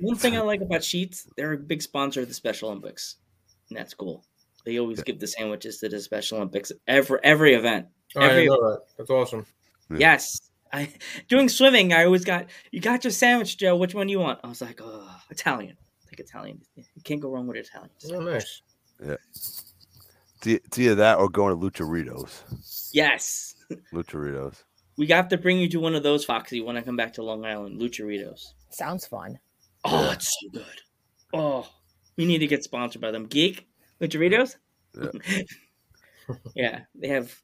[0.00, 3.16] One thing I like about Sheetz, they're a big sponsor of the Special Olympics,
[3.68, 4.24] and that's cool.
[4.64, 7.88] They always give the sandwiches to the Special Olympics every every event.
[8.16, 8.82] Oh, I Every didn't know that.
[8.96, 9.44] That's awesome.
[9.90, 10.40] yes,
[10.72, 10.88] I
[11.28, 11.92] doing swimming.
[11.92, 13.76] I always got you got your sandwich, Joe.
[13.76, 14.40] Which one do you want?
[14.42, 15.76] I was like, oh, Italian.
[16.16, 16.60] Like Italian.
[16.76, 17.90] You can't go wrong with Italian.
[18.10, 18.62] Oh, nice.
[19.04, 19.16] Yeah.
[19.34, 19.74] It's
[20.44, 22.90] it's either that or going to Lucharitos.
[22.92, 23.54] Yes,
[23.92, 24.62] Lucharitos.
[24.96, 27.22] we got to bring you to one of those, Foxy, when I come back to
[27.22, 27.80] Long Island.
[27.80, 28.52] Lucharitos.
[28.70, 29.38] Sounds fun.
[29.84, 30.80] Oh, it's so good.
[31.34, 31.68] Oh,
[32.16, 33.26] we need to get sponsored by them.
[33.26, 33.66] Geek
[34.00, 34.56] Lucharitos.
[34.98, 35.42] Yeah.
[36.54, 37.34] yeah, they have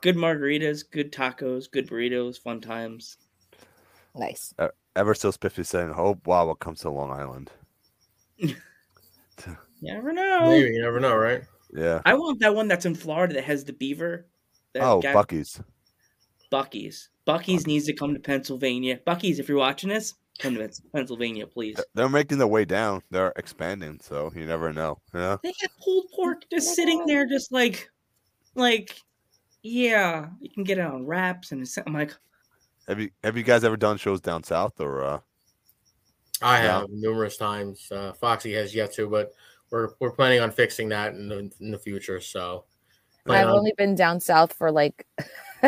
[0.00, 3.18] good margaritas, good tacos, good burritos, fun times.
[4.14, 4.54] Nice.
[4.62, 7.50] E- Ever so spiffy saying, "Hope Wawa comes to Long Island."
[8.42, 8.54] You
[9.82, 10.50] never know.
[10.50, 11.42] Maybe you never know, right?
[11.74, 12.00] Yeah.
[12.04, 14.26] I want that one that's in Florida that has the beaver.
[14.74, 15.60] That Oh, guy- Buc-ee's.
[16.52, 17.08] Buc-ee's.
[17.26, 18.98] Buc-ee's needs to come to Pennsylvania.
[19.06, 21.80] Buc-ee's, if you're watching this, come to Pennsylvania, please.
[21.94, 23.02] They're making their way down.
[23.10, 24.98] They're expanding, so you never know.
[25.14, 25.36] Yeah.
[25.42, 27.88] They got pulled pork just sitting there, just like,
[28.54, 28.96] like,
[29.62, 32.14] yeah, you can get it on wraps, and it's, I'm like,
[32.88, 35.02] Have you Have you guys ever done shows down south or?
[35.04, 35.20] uh
[36.42, 36.80] I Yeah.
[36.80, 37.90] have numerous times.
[37.90, 39.32] Uh, Foxy has yet to, but
[39.70, 42.20] we're we're planning on fixing that in the in the future.
[42.20, 42.64] So,
[43.28, 45.06] I've on- only been down south for like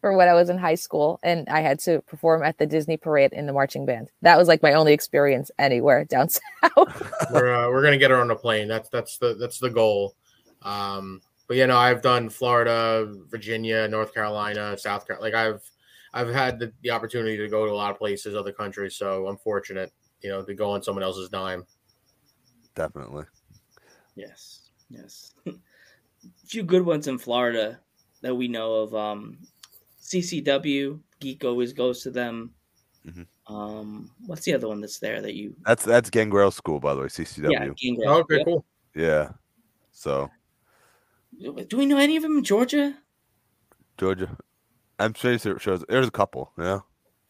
[0.00, 2.96] for when I was in high school and I had to perform at the Disney
[2.96, 4.10] parade in the marching band.
[4.22, 6.28] That was like my only experience anywhere down
[6.62, 7.30] south.
[7.32, 8.68] we're uh, we're gonna get her on a plane.
[8.68, 10.14] That's that's the that's the goal.
[10.62, 15.24] Um, but you know, I've done Florida, Virginia, North Carolina, South Carolina.
[15.36, 15.62] Like I've
[16.12, 18.96] I've had the, the opportunity to go to a lot of places, other countries.
[18.96, 21.64] So I'm fortunate, you know, to go on someone else's dime.
[22.74, 23.24] Definitely.
[24.14, 25.34] yes, yes.
[25.46, 25.52] A
[26.46, 27.80] few good ones in Florida
[28.22, 28.94] that we know of.
[28.94, 29.38] Um,
[30.02, 32.52] CCW, Geek always goes to them.
[33.06, 33.26] Mhm.
[33.46, 35.54] Um, what's the other one that's there that you?
[35.64, 37.06] That's that's Gangrel School, by the way.
[37.06, 37.50] CCW.
[37.50, 38.08] Yeah, Gangrel.
[38.08, 38.44] Oh, okay, Yep.
[38.46, 38.64] cool.
[38.94, 39.32] Yeah.
[39.92, 40.30] So
[41.40, 42.96] Do we know any of them in Georgia?
[43.98, 44.36] Georgia,
[44.98, 46.52] I'm sure there's there's a couple.
[46.58, 46.80] Yeah.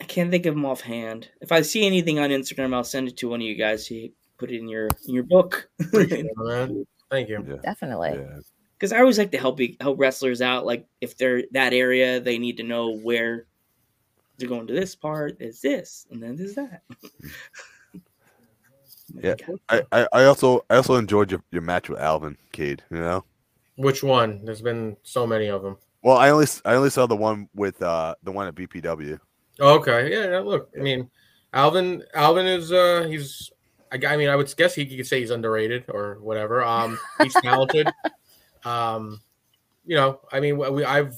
[0.00, 1.28] I can't think of them offhand.
[1.40, 3.86] If I see anything on Instagram, I'll send it to one of you guys.
[3.86, 5.68] So you put it in your in your book.
[5.78, 6.26] It.
[7.10, 7.44] Thank you.
[7.46, 7.56] Yeah.
[7.62, 8.10] Definitely.
[8.14, 8.38] Yeah.
[8.78, 10.64] because I always like to help help wrestlers out.
[10.64, 13.46] Like if they're that area, they need to know where
[14.38, 15.40] they're going to this part.
[15.40, 16.82] Is this and then there's that.
[19.12, 19.34] Yeah.
[19.68, 22.84] I, I, I also I also enjoyed your, your match with Alvin Cade.
[22.92, 23.24] You know.
[23.74, 24.44] Which one?
[24.44, 25.78] There's been so many of them.
[26.02, 29.18] Well, I only I only saw the one with uh the one at VPW.
[29.60, 30.38] Okay, yeah.
[30.38, 31.10] Look, I mean,
[31.52, 32.02] Alvin.
[32.14, 33.50] Alvin is uh he's.
[33.92, 36.62] I, I mean, I would guess he could say he's underrated or whatever.
[36.62, 37.88] Um, he's talented.
[38.64, 39.20] um,
[39.84, 41.14] you know, I mean, we I've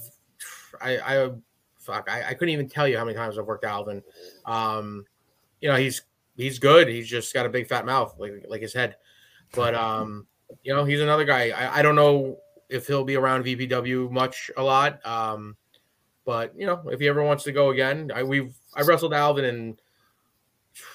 [0.81, 1.31] I I
[1.79, 4.03] fuck I, I couldn't even tell you how many times I've worked Alvin.
[4.47, 5.05] Um,
[5.61, 6.03] you know, he's
[6.37, 6.89] he's good.
[6.89, 8.97] He's just got a big fat mouth like like his head.
[9.55, 10.27] But um,
[10.63, 11.51] you know, he's another guy.
[11.51, 15.05] I, I don't know if he'll be around VPW much a lot.
[15.07, 15.57] Um,
[16.25, 19.45] but you know, if he ever wants to go again, I we've I wrestled Alvin
[19.45, 19.77] in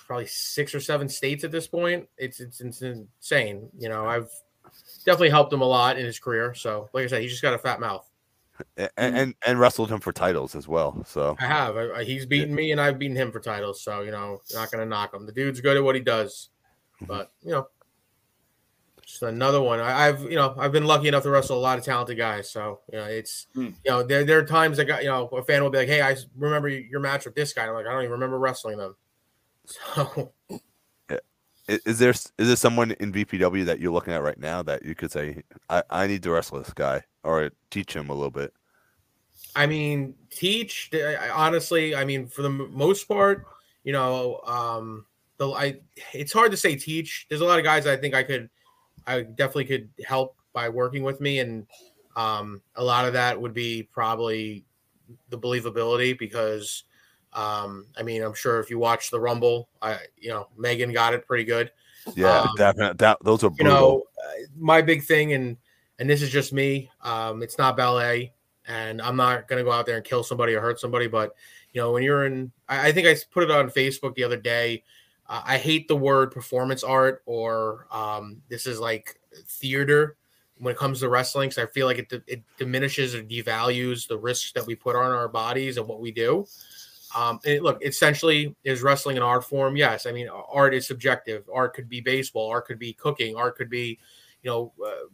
[0.08, 2.08] probably six or seven states at this point.
[2.18, 3.70] It's it's, it's insane.
[3.78, 4.30] You know, I've
[5.06, 6.54] definitely helped him a lot in his career.
[6.54, 8.10] So, like I said, he's just got a fat mouth.
[8.76, 11.04] And, and and wrestled him for titles as well.
[11.06, 11.78] So I have.
[11.78, 13.82] I, I- he's beaten me, and I've beaten him for titles.
[13.82, 15.26] So you know, not gonna knock him.
[15.26, 16.50] The dude's good at what he does.
[16.96, 17.06] Mm-hmm.
[17.06, 17.68] But you know,
[19.08, 19.80] just another one.
[19.80, 22.50] I, I've you know I've been lucky enough to wrestle a lot of talented guys.
[22.52, 23.70] So you know, it's Hmm.
[23.84, 25.88] you know there there are times that got you know a fan will be like,
[25.88, 27.62] hey, I remember your match with this guy.
[27.62, 28.96] And I'm like, I don't even remember wrestling them.
[29.96, 30.32] So
[31.67, 34.96] is there is there someone in VPW that you're looking at right now that you
[34.96, 38.54] could say I, I need to wrestle this guy or teach him a little bit?
[39.54, 40.89] I mean, teach.
[40.93, 43.46] I- I- Honestly, I mean, for the most part,
[43.84, 45.06] you know, um,
[45.38, 45.80] the I.
[46.13, 47.26] It's hard to say teach.
[47.28, 48.50] There's a lot of guys I think I could,
[49.08, 51.65] I definitely could help by working with me, and
[52.15, 54.65] um, a lot of that would be probably
[55.30, 56.84] the believability because,
[57.34, 61.13] um, I mean, I'm sure if you watch the Rumble, I, you know, Megan got
[61.13, 61.72] it pretty good.
[62.15, 62.98] Yeah, Um, definitely.
[62.98, 65.58] That those are you know, uh, my big thing, and
[66.00, 66.89] and this is just me.
[67.02, 68.34] Um, it's not ballet,
[68.67, 71.08] and I'm not gonna go out there and kill somebody or hurt somebody.
[71.08, 71.34] But
[71.74, 74.38] you know, when you're in, I, I think I put it on Facebook the other
[74.38, 74.84] day.
[75.30, 80.18] Uh, I hate the word performance art or um, this is like theater
[80.58, 81.52] when it comes to wrestling.
[81.52, 85.12] So I feel like it, it diminishes or devalues the risks that we put on
[85.12, 86.46] our bodies and what we do.
[87.16, 89.76] Um, and look, essentially, is wrestling an art form?
[89.76, 90.06] Yes.
[90.06, 91.50] I mean, art is subjective.
[91.54, 92.50] Art could be baseball.
[92.50, 93.36] Art could be cooking.
[93.36, 94.00] Art could be,
[94.44, 95.08] you know, uh,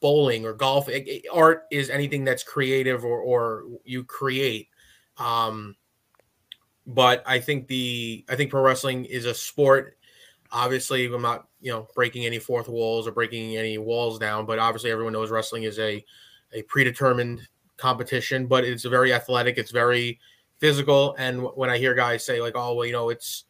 [0.00, 0.88] bowling or golf.
[0.88, 4.68] It, it, art is anything that's creative or, or you create.
[5.18, 5.76] Um,
[6.88, 9.98] but I think the I think pro wrestling is a sport.
[10.50, 14.58] Obviously, I'm not you know breaking any fourth walls or breaking any walls down, but
[14.58, 16.04] obviously everyone knows wrestling is a
[16.54, 17.46] a predetermined
[17.76, 19.58] competition, but it's very athletic.
[19.58, 20.18] It's very
[20.56, 21.14] physical.
[21.18, 23.44] And when I hear guys say like, "Oh, well, you know, it's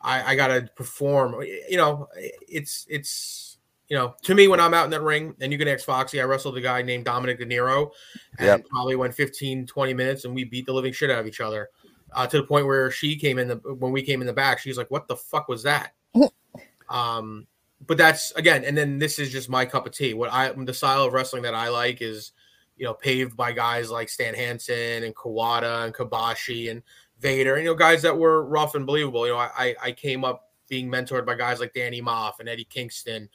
[0.00, 4.74] I, I got to perform," you know, it's it's you know, to me when I'm
[4.74, 7.40] out in that ring, and you can ask Foxy, I wrestled a guy named Dominic
[7.40, 7.90] De Niro,
[8.38, 8.68] and Yep.
[8.68, 11.68] probably went 15, 20 minutes, and we beat the living shit out of each other
[12.12, 14.58] uh, to the point where she came in the when we came in the back,
[14.58, 15.92] she's like, "What the fuck was that?"
[16.88, 17.46] um,
[17.86, 20.14] but that's again, and then this is just my cup of tea.
[20.14, 22.32] What I the style of wrestling that I like is,
[22.76, 26.82] you know, paved by guys like Stan Hansen and Kawada and Kobashi and
[27.18, 29.26] Vader, and you know, guys that were rough and believable.
[29.26, 32.64] You know, I I came up being mentored by guys like Danny Maff and Eddie
[32.64, 33.28] Kingston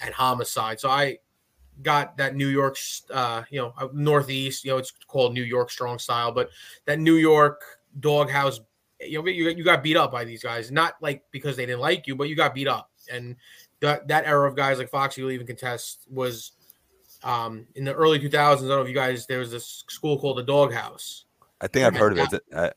[0.00, 1.18] and Homicide, so I
[1.82, 2.76] got that New York,
[3.12, 4.64] uh, you know, Northeast.
[4.64, 6.50] You know, it's called New York Strong Style, but
[6.86, 7.62] that New York
[7.98, 8.60] doghouse.
[9.00, 11.80] You know, you, you got beat up by these guys, not like because they didn't
[11.80, 12.90] like you, but you got beat up.
[13.10, 13.36] And
[13.80, 16.52] that that era of guys like Foxy will even contest was
[17.22, 18.32] um, in the early 2000s.
[18.34, 21.24] I don't know if you guys there was this school called the Doghouse.
[21.60, 22.42] I think I've heard of it.
[22.52, 22.70] Uh,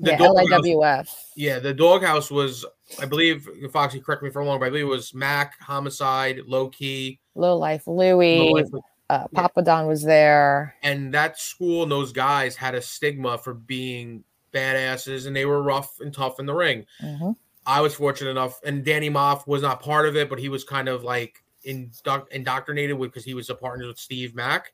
[0.00, 1.16] The Yeah, Doghouse- LAWF.
[1.36, 2.64] Yeah, the Doghouse was,
[3.00, 6.40] I believe, Foxy, correct me if I'm wrong, but I believe it was Mack, Homicide,
[6.46, 8.52] Low Ki, Low Life Louie.
[8.52, 8.68] Life-
[9.10, 10.74] uh, Papa Don was there.
[10.84, 15.62] and that school and those guys had a stigma for being badasses, and they were
[15.62, 16.86] rough and tough in the ring.
[17.02, 17.36] Mhm.
[17.66, 20.64] I was fortunate enough, and Danny Maff was not part of it, but he was
[20.64, 24.72] kind of like induct, indoctrinated with because he was a partner with Steve Mack.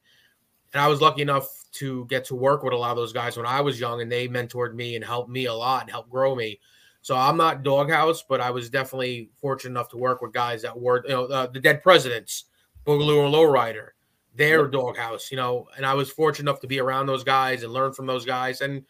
[0.72, 3.36] And I was lucky enough to get to work with a lot of those guys
[3.36, 6.10] when I was young, and they mentored me and helped me a lot and helped
[6.10, 6.60] grow me.
[7.02, 10.78] So I'm not doghouse, but I was definitely fortunate enough to work with guys that
[10.78, 12.44] were, you know, uh, the Dead Presidents,
[12.84, 13.90] Boogaloo and Lowrider,
[14.34, 15.68] their doghouse, you know.
[15.76, 18.60] And I was fortunate enough to be around those guys and learn from those guys,
[18.60, 18.84] and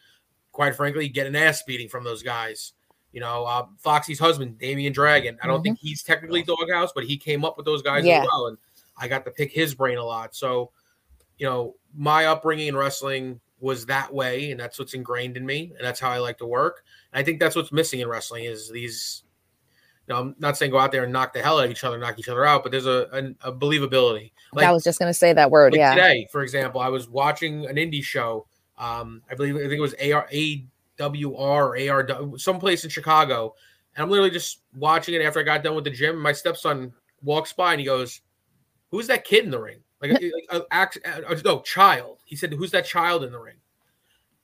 [0.57, 2.73] quite frankly, get an ass beating from those guys.
[3.11, 5.37] You know, uh, Foxy's husband, Damian Dragon.
[5.43, 8.21] I don't think he's technically doghouse, but he came up with those guys Yeah.
[8.21, 8.57] as well, and
[8.97, 10.35] I got to pick his brain a lot.
[10.35, 10.71] So,
[11.37, 15.73] you know, my upbringing in wrestling was that way, and that's what's ingrained in me,
[15.77, 16.83] and that's how I like to work.
[17.13, 19.21] And I think that's what's missing in wrestling is these.
[20.07, 21.83] You know, I'm not saying go out there and knock the hell out of each
[21.83, 24.31] other, knock each other out, but there's a, a, a believability.
[24.57, 25.73] I was just going to say that word.
[25.73, 25.93] Like yeah.
[25.93, 28.47] today, for example, I was watching an indie show.
[28.77, 33.55] Um, I believe I think it was AR, AWR or AR, someplace in Chicago.
[33.95, 36.15] And I'm literally just watching it after I got done with the gym.
[36.15, 38.21] And my stepson walks by and he goes,
[38.91, 42.19] "Who's that kid in the ring?" Like, like uh, act, uh, no child.
[42.25, 43.57] He said, "Who's that child in the ring?"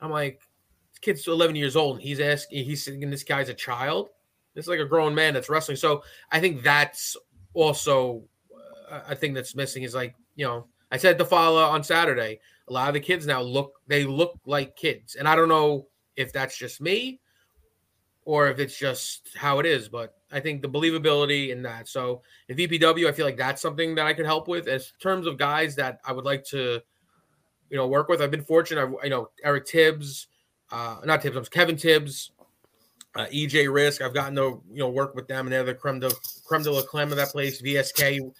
[0.01, 0.41] I'm like,
[0.91, 4.09] "This kid's 11 years old." And he's asking, he's thinking this guy's a child.
[4.55, 5.77] This is like a grown man that's wrestling.
[5.77, 7.15] So I think that's
[7.53, 8.23] also
[8.89, 9.83] uh, a thing that's missing.
[9.83, 12.39] Is like you know, I said to follow on Saturday.
[12.67, 15.87] A lot of the kids now look they look like kids, and I don't know
[16.15, 17.19] if that's just me
[18.25, 19.89] or if it's just how it is.
[19.89, 21.87] But I think the believability in that.
[21.87, 24.67] So in VPW, I feel like that's something that I could help with.
[24.67, 26.79] As terms of guys that I would like to,
[27.71, 28.21] you know, work with.
[28.21, 28.83] I've been fortunate.
[28.83, 30.27] I've, you know, Eric Tibbs,
[30.71, 32.33] uh, not Tibbs, I'm Kevin Tibbs,
[33.15, 34.03] uh, EJ Risk.
[34.03, 36.11] I've gotten to you know work with them, and they're the creme de
[36.45, 37.63] creme de la creme of that place.
[37.63, 38.31] VSK.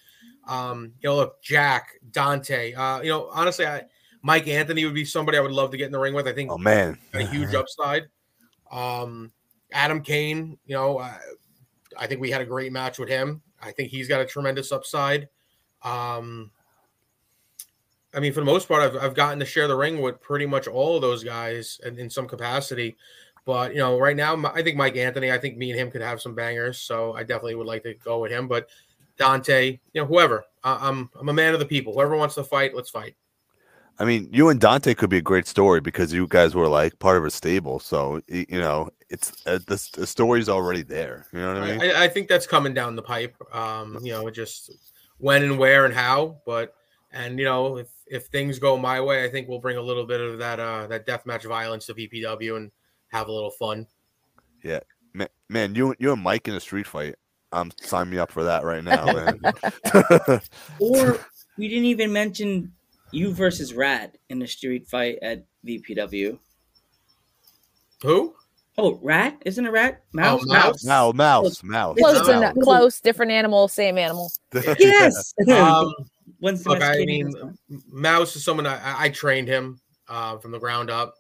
[0.48, 2.74] Um, you know, look, Jack, Dante.
[2.74, 3.84] Uh, you know, honestly, I
[4.22, 6.28] Mike Anthony would be somebody I would love to get in the ring with.
[6.28, 8.04] I think oh man, a huge upside.
[8.72, 9.32] Um,
[9.72, 11.14] Adam Kane, you know, uh,
[11.98, 13.42] I think we had a great match with him.
[13.62, 15.30] I think he's got a tremendous upside.
[15.84, 16.52] Um,
[18.14, 20.46] I mean, for the most part, I've, I've gotten to share the ring with pretty
[20.46, 22.96] much all of those guys in, in some capacity.
[23.46, 25.32] But you know, right now, I think Mike Anthony.
[25.32, 26.80] I think me and him could have some bangers.
[26.80, 28.48] So I definitely would like to go with him.
[28.48, 28.70] But
[29.18, 30.44] Dante, you know, whoever.
[30.64, 31.94] I, I'm I'm a man of the people.
[31.94, 33.16] Whoever wants to fight, let's fight.
[34.00, 36.98] I mean, you and Dante could be a great story because you guys were like
[36.98, 37.80] part of a stable.
[37.80, 41.28] So you know, it's uh, the, the story's already there.
[41.32, 41.82] You know what I mean?
[41.82, 43.36] I, I think that's coming down the pipe.
[43.54, 44.72] Um, you know, just
[45.20, 46.42] when and where and how.
[46.46, 46.74] But
[47.12, 50.06] and you know, if if things go my way, I think we'll bring a little
[50.06, 52.72] bit of that uh that deathmatch violence to VPW and
[53.10, 53.86] have a little fun.
[54.64, 54.80] Yeah,
[55.14, 57.16] man, man, you you and Mike in a street fight.
[57.54, 59.40] Um, sign me up for that right now, man.
[60.80, 61.20] Or
[61.58, 62.74] We didn't even mention
[63.12, 66.40] you versus Rat in the street fight at VPW.
[68.02, 68.34] Who?
[68.78, 69.38] Oh, Rat?
[69.46, 70.02] Isn't it Rat?
[70.14, 70.42] Mouse?
[70.44, 70.84] Oh, Mouse.
[70.84, 71.96] No, mouse, mouse.
[72.00, 72.30] Close mouse.
[72.30, 72.56] enough.
[72.64, 73.00] Close.
[73.02, 73.68] Different animal.
[73.68, 74.32] Same animal.
[74.80, 75.34] Yes.
[75.48, 75.94] Um,
[76.40, 77.32] One's look, I mean.
[77.88, 81.14] Mouse is someone I, I- I trained him uh, from the ground up.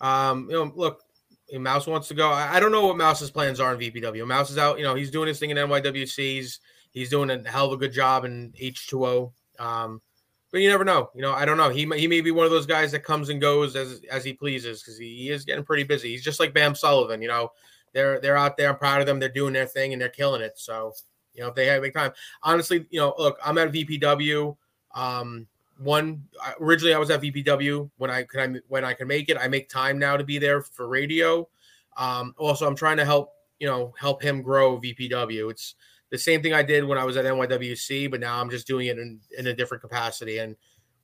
[0.00, 1.07] Um, you know, look, if
[1.54, 2.30] Mouse wants to go.
[2.30, 4.26] I, don't know what Mouse's plans are in VPW.
[4.26, 4.78] Mouse is out.
[4.78, 6.58] You know, he's doing his thing in NYWCs.
[6.90, 9.32] He's doing a hell of a good job in H2O.
[9.58, 10.02] Um,
[10.50, 11.10] but you never know.
[11.14, 11.68] You know, I don't know.
[11.68, 14.32] He he may be one of those guys that comes and goes as as he
[14.32, 16.10] pleases because he, he is getting pretty busy.
[16.10, 17.20] He's just like Bam Sullivan.
[17.20, 17.50] You know,
[17.92, 18.70] they're they're out there.
[18.70, 19.18] I'm proud of them.
[19.18, 20.58] They're doing their thing and they're killing it.
[20.58, 20.94] So
[21.34, 24.56] you know, if they have a big time, honestly, you know, look, I'm at VPW.
[24.94, 25.46] Um,
[25.78, 26.24] one
[26.60, 29.36] originally I was at VPW when I could I when I can make it.
[29.40, 31.48] I make time now to be there for radio.
[31.96, 35.50] Um, also, I'm trying to help you know help him grow VPW.
[35.50, 35.74] It's
[36.10, 38.86] the same thing I did when I was at NYWC, but now I'm just doing
[38.86, 40.38] it in, in a different capacity.
[40.38, 40.56] And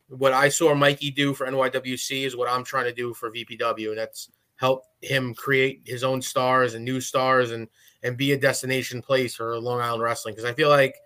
[0.08, 3.90] what I saw Mikey do for NYWC is what I'm trying to do for VPW,
[3.90, 7.68] and that's help him create his own stars and new stars and
[8.02, 10.34] and be a destination place for Long Island wrestling.
[10.34, 10.96] Because I feel like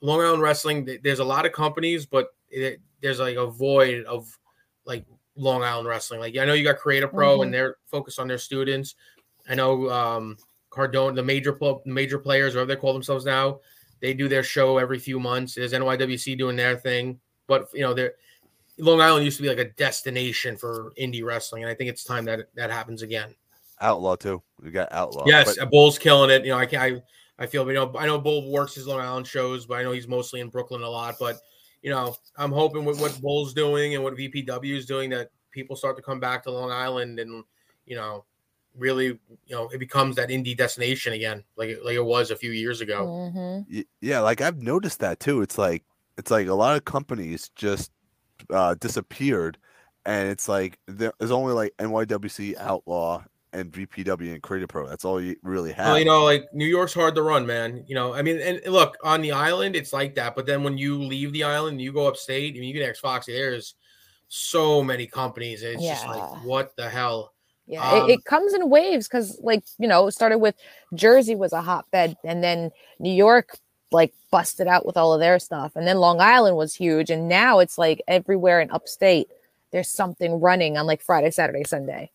[0.00, 4.28] Long Island wrestling, there's a lot of companies, but it, there's like a void of
[4.84, 5.04] like
[5.36, 6.20] Long Island wrestling.
[6.20, 7.42] Like I know you got Creative Pro, Mhm.
[7.44, 8.94] and they're focused on their students.
[9.48, 10.36] I know um,
[10.70, 13.60] Cardone, the major pl- major players, whatever they call themselves now,
[14.00, 15.54] they do their show every few months.
[15.54, 18.14] There's NYWC doing their thing, but you know, they're
[18.78, 22.04] Long Island used to be like a destination for indie wrestling, and I think it's
[22.04, 23.34] time that that happens again.
[23.80, 24.42] Outlaw too.
[24.60, 25.24] We got outlaw.
[25.26, 26.44] Yes, but- Bull's killing it.
[26.44, 27.02] You know, I can I
[27.38, 29.92] I feel you know I know Bull works his Long Island shows, but I know
[29.92, 31.16] he's mostly in Brooklyn a lot.
[31.18, 31.38] But
[31.82, 35.76] you know, I'm hoping with what Bull's doing and what VPW is doing that people
[35.76, 37.44] start to come back to Long Island and
[37.84, 38.24] you know
[38.78, 39.18] really you
[39.50, 42.80] know it becomes that indie destination again, like it, like it was a few years
[42.80, 43.32] ago.
[43.34, 43.80] Mm-hmm.
[44.00, 45.84] Yeah like i've noticed that too it's like
[46.16, 47.90] it's like a lot of companies just
[48.50, 49.58] uh disappeared
[50.04, 55.20] and it's like there's only like nywc outlaw and vpw and creative pro that's all
[55.20, 57.84] you really have Well, you know, like New York's hard to run, man.
[57.86, 60.34] You know, I mean, and look on the island, it's like that.
[60.34, 62.56] But then when you leave the island, you go upstate.
[62.56, 63.32] I mean, you can ask Foxy.
[63.32, 63.74] There's
[64.28, 65.62] so many companies.
[65.62, 67.32] It's just like, what the hell?
[67.66, 70.54] Yeah, Um, it, it comes in waves because, like, you know, it started with
[70.94, 73.58] Jersey was a hotbed, and then New York
[73.90, 77.28] like busted out with all of their stuff, and then Long Island was huge, and
[77.28, 79.28] now it's like everywhere in upstate
[79.72, 82.10] there's something running on like Friday, Saturday, Sunday,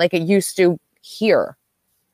[0.00, 1.56] like it used to here.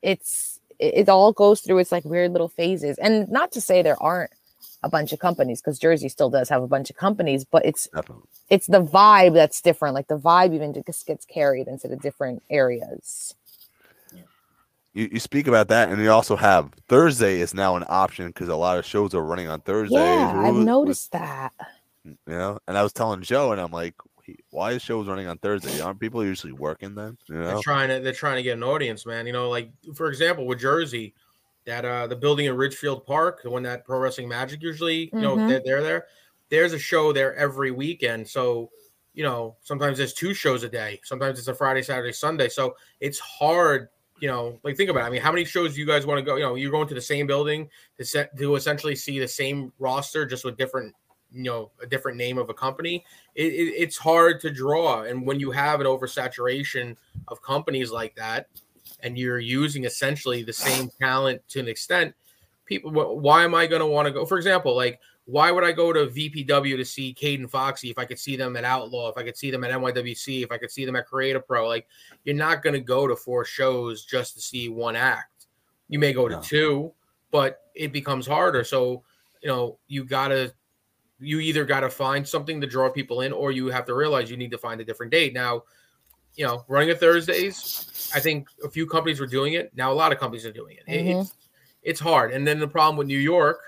[0.03, 3.81] It's it, it all goes through its like weird little phases, and not to say
[3.81, 4.31] there aren't
[4.83, 7.89] a bunch of companies because Jersey still does have a bunch of companies, but it's
[7.95, 8.29] Definitely.
[8.51, 9.95] it's the vibe that's different.
[9.95, 13.35] Like the vibe even just gets carried into the different areas.
[14.93, 18.49] you, you speak about that and you also have thursday is now an option because
[18.49, 21.53] a lot of shows are running on thursdays Yeah, I've noticed that.
[22.07, 24.16] Mm, you know and i was telling joe and i'm like "Wait,
[24.51, 28.01] why is shows running on thursday aren't people usually working then you They're trying to
[28.01, 29.27] they're trying to get an audience, man.
[29.27, 31.15] You know, like for example, with Jersey,
[31.65, 35.23] that uh the building in Ridgefield Park, the one that Pro Wrestling Magic usually, you
[35.23, 35.49] know, Mhm.
[35.49, 36.07] they're, they're there.
[36.49, 38.29] There's a show there every weekend.
[38.29, 38.71] So,
[39.15, 41.01] you know, sometimes there's two shows a day.
[41.05, 42.49] Sometimes it's a Friday, Saturday, Sunday.
[42.49, 43.89] So it's hard,
[44.21, 45.07] you know, like think about it.
[45.07, 46.37] I mean, how many shows do you guys want to go?
[46.37, 49.73] You know, you're going to the same building to set to essentially see the same
[49.79, 50.95] roster just with different
[51.37, 55.03] you know a different name of a company it, it, it's hard to draw.
[55.03, 56.97] And when you have an oversaturation
[57.29, 58.49] of companies like that
[59.01, 62.15] and you're using essentially the same talent to an extent
[62.65, 65.73] people why am i going to want to go for example like why would i
[65.73, 69.19] go to vpw to see Caden foxy if i could see them at outlaw if
[69.19, 71.69] i could see them at nywc if i could see them at creative pro?
[71.69, 71.87] Like
[72.25, 75.47] you're not going to go to four shows just to see one act.
[75.89, 76.41] You may go to No.
[76.41, 76.93] two
[77.31, 78.65] but it becomes harder.
[78.65, 79.03] So
[79.43, 80.53] you know you gotta
[81.19, 84.31] you either got to find something to draw people in or you have to realize
[84.31, 85.33] you need to find a different date.
[85.33, 85.63] Now
[86.37, 89.73] you know running it thursdays i think a few companies were doing it.
[89.75, 90.87] Now a lot of companies are doing it.
[90.87, 91.23] Mhm.
[91.23, 91.35] it's
[91.83, 92.33] it's hard.
[92.33, 93.59] And then the problem with new york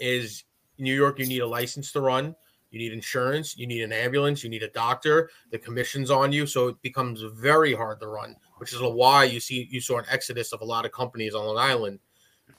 [0.00, 0.44] is
[0.78, 2.34] new york you need a license to run.
[2.70, 3.56] You need insurance.
[3.56, 4.44] You need an ambulance.
[4.44, 5.30] You need a doctor.
[5.50, 6.46] The commission's on you.
[6.46, 10.06] So it becomes very hard to run which is why you see you saw an
[10.10, 11.98] exodus of a lot of companies on long island.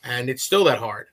[0.04, 1.08] And it's still that hard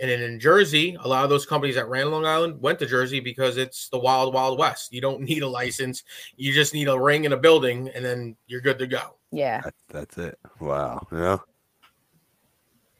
[0.00, 2.86] and then in Jersey, a lot of those companies that ran Long Island went to
[2.86, 4.92] Jersey because it's the wild, wild west.
[4.92, 6.02] You don't need a license.
[6.36, 9.16] You just need a ring in a building, and then you're good to go.
[9.30, 9.60] Yeah.
[9.60, 10.38] That, that's it.
[10.58, 11.06] Wow.
[11.12, 11.38] Yeah.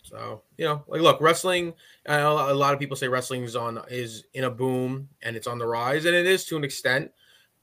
[0.02, 1.72] So you know, like look, wrestling.
[2.08, 5.08] Uh, I know a lot of people say wrestling is on is in a boom
[5.22, 7.12] and it's on the rise, and it is to an extent,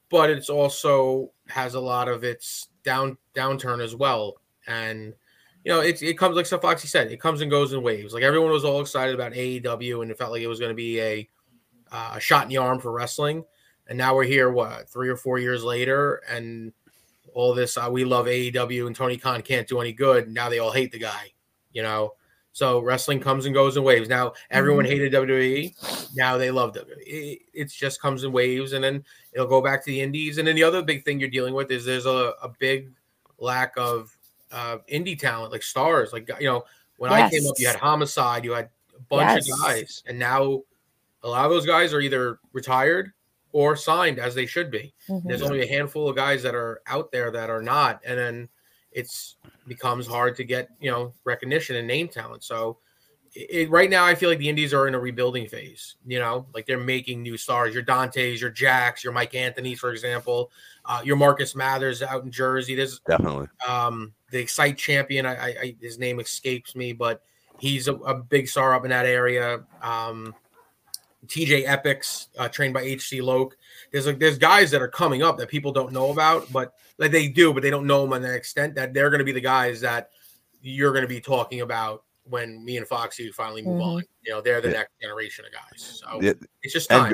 [0.09, 4.35] but it's also has a lot of its down downturn as well.
[4.65, 5.13] And
[5.67, 8.13] you know, it, it comes like so Foxy said, it comes and goes in waves.
[8.13, 10.75] Like everyone was all excited about AEW, and it felt like it was going to
[10.75, 11.29] be a
[11.91, 13.43] uh, a shot in the arm for wrestling,
[13.89, 14.49] and now we're here.
[14.49, 16.71] What three or four years later, and
[17.33, 20.29] all this uh, we love AEW and Tony Khan can't do any good.
[20.29, 21.33] Now they all hate the guy,
[21.73, 22.13] you know.
[22.53, 24.07] So wrestling comes and goes in waves.
[24.07, 24.89] Now everyone Mhm.
[24.89, 26.15] hated WWE.
[26.15, 27.03] Now they love WWE.
[27.05, 29.03] It, it just comes in waves, and then
[29.33, 30.37] it'll go back to the indies.
[30.37, 32.89] And then the other big thing you're dealing with is there's a, a big
[33.37, 34.16] lack of
[34.51, 36.13] uh, indie talent, like stars.
[36.13, 36.63] Like you know,
[36.97, 39.51] when I came up, you had Homicide, you had a bunch Yes.
[39.51, 40.61] of guys, and now
[41.23, 43.11] a lot of those guys are either retired
[43.51, 44.93] or signed as they should be.
[45.09, 45.23] Mhm.
[45.25, 48.49] There's only a handful of guys that are out there that are not, and then
[48.91, 49.35] it's
[49.67, 52.43] becomes hard to get you know recognition and name talent.
[52.43, 52.77] So
[53.37, 55.95] it, right now, I feel like the Indies are in a rebuilding phase.
[56.05, 57.73] You know, like they're making new stars.
[57.73, 60.51] Your Dantes, your Jacks, your Mike Anthony's, for example,
[60.85, 62.73] uh, your Marcus Mathers out in Jersey.
[62.75, 63.47] There's Definitely.
[63.67, 65.25] um, the Excite champion.
[65.25, 67.21] I, I, I his name escapes me, but
[67.59, 69.63] he's a, a big star up in that area.
[69.81, 70.33] Um,
[71.27, 73.55] TJ Epics, uh, trained by HC Loke.
[73.91, 77.11] There's like there's guys that are coming up that people don't know about, but like
[77.11, 79.31] they do, but they don't know them on the extent that they're going to be
[79.31, 80.09] the guys that
[80.61, 83.95] you're going to be talking about when me and Foxy finally move Mhm.
[83.97, 84.03] on.
[84.21, 84.73] You know, they're the Yeah.
[84.75, 86.01] next generation of guys.
[86.03, 87.13] So Yeah, it's just and time.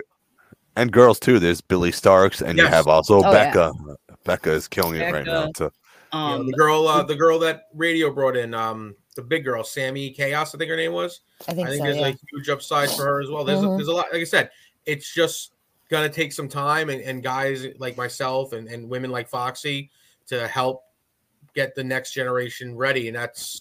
[0.76, 1.39] and girls too.
[1.39, 3.32] There's Billie Starkz, and you have also Oh, yeah.
[3.32, 3.74] Becca.
[4.24, 5.47] Becca is killing it right now.
[5.47, 5.57] Becca.
[5.57, 9.22] So You know, Um, the girl, uh, the girl that radio brought in, um, the
[9.24, 11.22] big girl, Sammy Chaos, I think her name was.
[11.47, 11.86] I think, I think so.
[11.86, 12.07] there's Yeah.
[12.07, 13.43] a huge upside for her as well.
[13.43, 13.78] There's, a, Mhm.
[13.78, 14.51] there's a lot, like I said,
[14.86, 15.53] it's just
[15.89, 19.91] gonna take some time and, and guys like myself and, and women like Foxy
[20.28, 20.84] to help
[21.55, 23.07] get the next generation ready.
[23.07, 23.59] And that's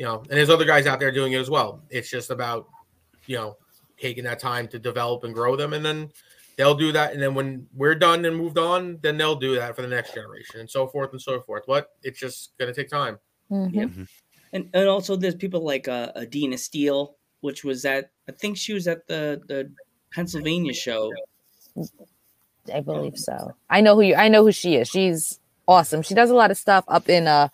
[0.00, 1.82] you know, and there's other guys out there doing it as well.
[1.90, 2.66] It's just about
[3.26, 3.58] you know
[4.00, 6.10] taking that time to develop and grow them, and then
[6.56, 7.12] they'll do that.
[7.12, 10.14] And then when we're done and moved on, then they'll do that for the next
[10.14, 11.64] generation, and so forth and so forth.
[11.66, 13.18] But it's just gonna take time.
[13.50, 14.08] Mhm.
[14.54, 18.72] and and also there's people like uh, Adina Steele, which was at I think she
[18.72, 19.70] was at the the
[20.14, 21.12] Pennsylvania show.
[22.72, 23.54] I believe so.
[23.68, 24.14] I know who you.
[24.14, 24.88] I know who she is.
[24.88, 26.00] She's awesome.
[26.00, 27.48] She does a lot of stuff up in uh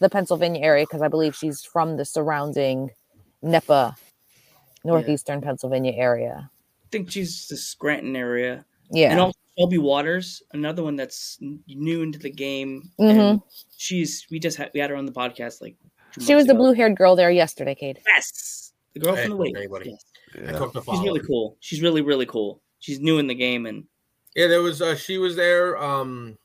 [0.00, 2.90] the Pennsylvania area because I believe she's from the surrounding
[3.42, 3.94] NEPA,
[4.84, 6.50] northeastern Pennsylvania area.
[6.84, 8.64] I think she's the Scranton area.
[8.90, 9.12] Yeah.
[9.12, 11.38] And also Shelby Waters, another one that's
[11.68, 12.90] new into the game.
[12.98, 13.18] Mhm.
[13.30, 13.40] And
[13.76, 15.76] she's we just had we had her on the podcast like
[16.18, 18.00] She was months the blue haired girl there yesterday, Cade.
[18.06, 19.56] Yes, the girl Hey, from the wake.
[19.56, 19.90] anybody.
[19.90, 20.04] Yes.
[20.34, 20.66] Yeah.
[20.72, 21.56] She's really cool.
[21.60, 22.62] She's really really cool.
[22.78, 23.84] She's new in the game and
[24.34, 25.76] Yeah, there was uh she was there.
[25.76, 26.38] Um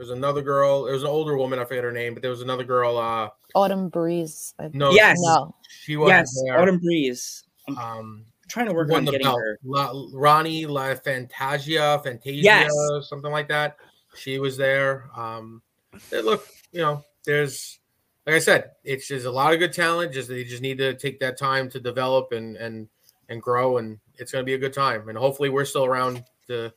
[0.00, 2.30] there was another girl, there was an older woman, I forget her name, but there
[2.30, 4.54] was another girl, uh Autumn Breeze.
[4.72, 5.18] No Yes.
[5.20, 5.54] No.
[5.68, 6.58] she was yes, there.
[6.58, 7.44] Autumn Breeze.
[7.68, 9.38] I'm um trying to work on the getting belt.
[9.38, 9.58] her.
[9.62, 12.72] La, Ronnie La Fantasia, Fantasia, Yes.
[13.10, 13.76] something like that.
[14.16, 15.10] She was there.
[15.14, 15.60] Um
[16.08, 17.78] they look, you know, there's
[18.26, 20.14] like I said, it's just a lot of good talent.
[20.14, 22.88] Just they just need to take that time to develop and and
[23.28, 25.10] and grow, and it's going to be a good time.
[25.10, 26.72] And hopefully, we're still around to to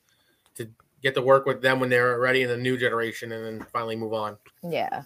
[1.04, 3.96] get to work with them when they're ready in the new generation, and then finally
[3.96, 4.38] move on.
[4.64, 5.04] Yeah.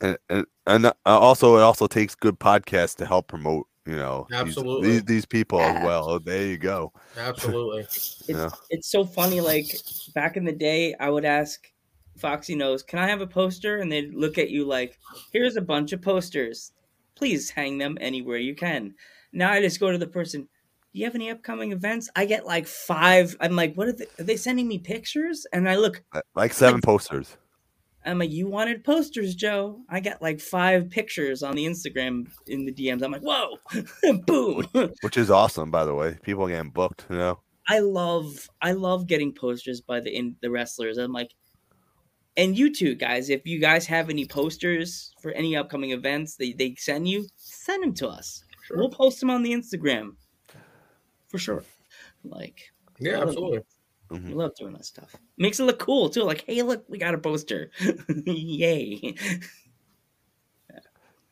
[0.00, 4.26] and and, and uh, also it also takes good podcasts to help promote you know
[4.28, 4.90] these- Absolutely.
[4.90, 5.84] these, these people as Yeah.
[5.84, 7.80] well Oh, there you go Absolutely.
[7.84, 8.50] It's, Yeah.
[8.70, 9.40] it's so funny.
[9.40, 9.66] Like
[10.14, 11.70] back in the day, I would ask
[12.18, 14.98] Foxy knows, "Can I have a poster?" And they'd look at you like,
[15.32, 16.72] "Here's a bunch of posters.
[17.14, 18.94] Please hang them anywhere you can."
[19.32, 20.48] Now I just go to the person.
[20.96, 22.08] Do you have any upcoming events?
[22.16, 23.36] I get like five.
[23.38, 24.06] I'm like, what are they?
[24.18, 25.46] Are they sending me pictures?
[25.52, 26.02] And I look.
[26.34, 27.36] Like seven posters
[28.02, 29.82] I'm like, you wanted posters, Joe.
[29.90, 33.02] I got like five pictures on the Instagram in the DMs.
[33.02, 33.58] I'm like, whoa,
[34.26, 34.66] boom.
[35.02, 38.72] which is awesome by the way people are getting booked you know I love I
[38.72, 40.96] love getting posters by the in the wrestlers.
[40.96, 41.32] I'm like,
[42.38, 43.28] and you too, guys.
[43.28, 47.82] If you guys have any posters for any upcoming events they they send you, send
[47.82, 48.44] them to us.
[48.62, 48.78] Sure.
[48.78, 50.12] We'll post them on the Instagram
[51.36, 51.64] for sure.
[52.24, 53.60] Like, Yeah, I love- absolutely.
[54.10, 54.34] We Mhm.
[54.36, 55.14] love doing that stuff.
[55.36, 56.22] Makes it look cool too.
[56.22, 57.70] Like, hey, look, we got a poster.
[58.26, 59.14] Yay!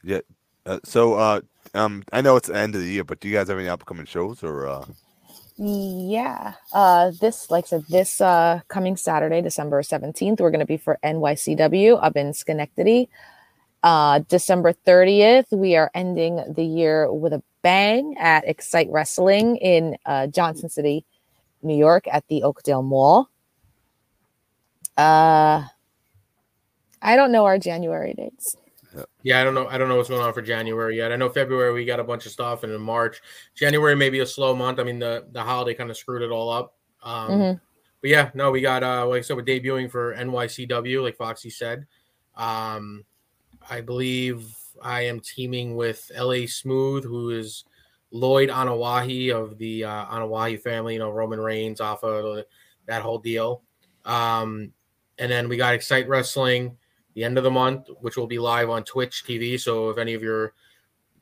[0.06, 0.20] yeah
[0.66, 1.40] uh, so uh
[1.72, 3.68] um i know it's the end of the year but do you guys have any
[3.70, 4.84] upcoming shows or uh
[5.56, 6.54] Yeah.
[6.72, 10.98] Uh this like I said, this uh coming Saturday, December 17th, we're gonna be for
[11.04, 13.08] NYCW up in Schenectady.
[13.82, 19.96] Uh December 30th, we are ending the year with a bang at Excite Wrestling in
[20.06, 21.04] uh Johnson City,
[21.62, 23.28] New York at the Oakdale Mall.
[24.96, 25.64] Uh
[27.02, 28.56] I don't know our January dates.
[29.24, 29.66] Yeah, I don't know.
[29.66, 31.10] I don't know what's going on for January yet.
[31.10, 33.20] I know February we got a bunch of stuff, and in March,
[33.56, 34.78] January may be a slow month.
[34.78, 36.76] I mean, the the holiday kind of screwed it all up.
[37.02, 37.60] Um, Mhm.
[38.00, 41.50] But yeah, no, we got uh, like I said, we're debuting for NYCW, like Foxy
[41.50, 41.86] said.
[42.36, 43.04] Um,
[43.68, 47.64] I believe I am teaming with LA Smooth, who is
[48.10, 52.44] Lloyd Anoa'i of the uh, Anoa'i family, you know, Roman Reigns, Alpha,
[52.86, 53.62] that whole deal.
[54.04, 54.72] Um,
[55.18, 56.76] and then we got Excite Wrestling
[57.14, 59.58] the end of the month, which will be live on Twitch TV.
[59.58, 60.52] So if any of your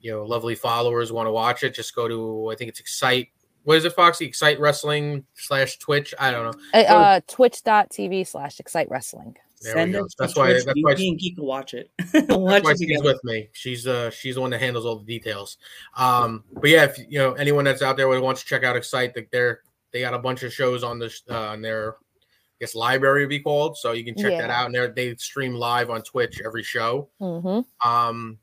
[0.01, 3.29] you know lovely followers want to watch it, just go to I think it's Excite.
[3.65, 4.25] What is it, Foxy?
[4.27, 6.13] Excite Wrestling slash Twitch.
[6.19, 6.63] I don't know.
[6.75, 9.37] Uh, uh, Twitch.tv slash Excite Wrestling.
[9.63, 10.05] There Send we go.
[10.05, 10.53] us That's why.
[10.53, 10.93] Twitch, That's you why.
[10.93, 11.91] and Geek will watch it.
[12.13, 13.49] That's why it she's with me.
[13.53, 15.59] She's uh she's the one that handles all the details.
[15.97, 18.77] Um, but yeah, if you know anyone that's out there that wants to check out
[18.77, 19.61] Excite, that they're
[19.93, 23.31] they got a bunch of shows on this uh, on their I guess library would
[23.31, 24.67] be called, so you can check that out.
[24.67, 27.09] And they they stream live on Twitch every show.
[27.21, 27.89] Mm-hmm.
[27.89, 28.39] Um,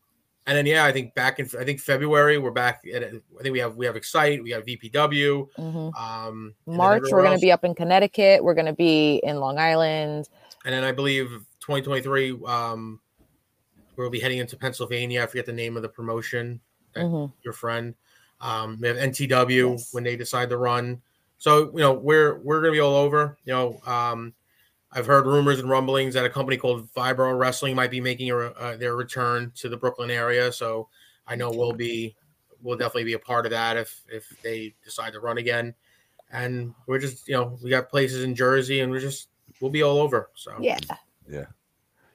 [0.49, 2.81] and then yeah, I think back in I think February we're back.
[2.91, 5.47] At, I think we have we have Excite, we have VPW.
[5.57, 5.95] Mm-hmm.
[5.95, 7.41] Um, March, we're everywhere going else.
[7.41, 8.43] to be up in Connecticut.
[8.43, 10.27] We're going to be in Long Island.
[10.65, 11.29] And then I believe
[11.59, 12.99] 2023 um,
[13.95, 15.23] we'll be heading into Pennsylvania.
[15.23, 16.59] I forget the name of the promotion.
[16.93, 17.31] that Mhm.
[17.43, 17.93] Your friend.
[18.41, 21.01] Um, we have NTW when they decide to run.
[21.37, 23.37] So you know we're we're gonna be all over.
[23.45, 24.33] You know, um,
[24.91, 28.37] I've heard rumors and rumblings that a company called Vibro Wrestling might be making a,
[28.37, 30.51] uh, their return to the Brooklyn area.
[30.51, 30.89] So
[31.27, 32.15] I know we'll be
[32.61, 35.75] we'll definitely be a part of that if if they decide to run again.
[36.31, 39.27] And we're just you know we got places in Jersey and we're just
[39.61, 40.29] we'll be all over.
[40.35, 40.77] So Yeah.
[41.29, 41.45] Yeah.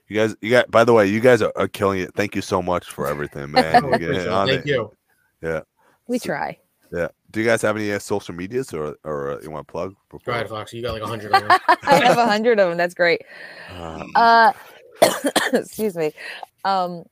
[0.09, 0.71] You guys, you got.
[0.71, 2.15] By the way, you guys are, are killing it.
[2.15, 3.83] Thank you so much for everything, man.
[3.85, 4.29] You're getting appreciate it.
[4.33, 4.67] on Thank it.
[4.69, 4.93] you.
[5.41, 5.61] Yeah.
[6.09, 6.59] We try.
[6.93, 7.09] Yeah.
[7.31, 9.95] Do you guys have any uh, social medias or or uh, you want to plug?
[10.11, 10.77] Go ahead, Foxy.
[10.77, 11.33] You got like a hundred.
[11.35, 11.59] of them.
[11.85, 12.77] I have a hundred of them.
[12.77, 13.23] That's great.
[13.77, 14.53] Um, Uh,
[15.55, 16.13] excuse me.
[16.65, 17.05] Um,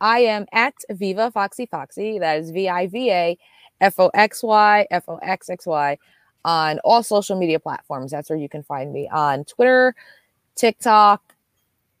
[0.00, 2.18] I am at Viva Foxy Foxy.
[2.18, 3.38] That is V I V A
[3.82, 5.98] F O X Y F O X X Y
[6.44, 8.10] on all social media platforms.
[8.10, 9.94] That's where you can find me on Twitter,
[10.54, 11.34] TikTok,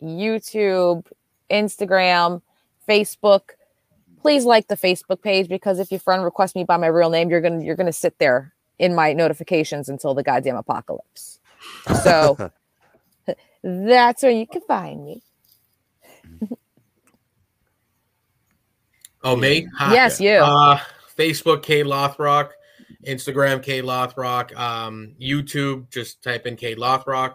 [0.02, 1.06] YouTube,
[1.50, 2.42] Instagram,
[2.88, 3.50] Facebook.
[4.20, 7.30] Please like the Facebook page because if your friend requests me by my real name,
[7.30, 11.40] you're gonna you're gonna sit there in my notifications until the goddamn apocalypse.
[12.02, 12.50] So
[13.62, 15.22] that's where you can find me.
[19.22, 19.68] Oh, me?
[19.76, 19.92] Hi.
[19.92, 20.32] Yes, you.
[20.32, 20.80] Uh,
[21.16, 22.50] Facebook, Cade Lothrock.
[23.06, 24.56] Instagram, Cade Lothrock.
[24.56, 27.34] Um, YouTube, just type in Cade Lothrock.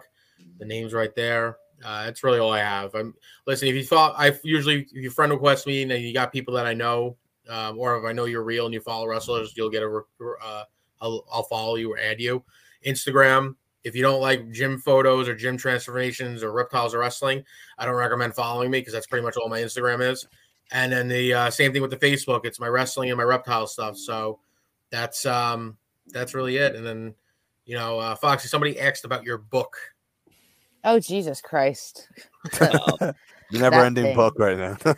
[0.58, 1.58] The name's right there.
[1.84, 2.94] Uh, that's really all I have.
[2.94, 3.14] I'm
[3.46, 3.68] listen.
[3.68, 6.66] If you thought I usually, if your friend requests me and you got people that
[6.66, 7.16] I know,
[7.48, 10.00] um, or if I know you're real and you follow wrestlers, you'll get a.
[10.42, 10.64] Uh,
[11.00, 12.42] I'll, I'll follow you or add you.
[12.86, 13.54] Instagram.
[13.84, 17.44] If you don't like gym photos or gym transformations or reptiles or wrestling,
[17.78, 20.26] I don't recommend following me because that's pretty much all my Instagram is.
[20.72, 22.44] And then the uh, same thing with the Facebook.
[22.44, 23.96] It's my wrestling and my reptile stuff.
[23.96, 24.40] So
[24.90, 25.76] that's um
[26.08, 26.74] that's really it.
[26.74, 27.14] And then
[27.64, 29.76] you know, uh, Foxy, somebody asked about your book.
[30.84, 32.08] Oh Jesus Christ!
[32.52, 33.14] the
[33.50, 34.16] never ending thing.
[34.16, 34.76] book right now.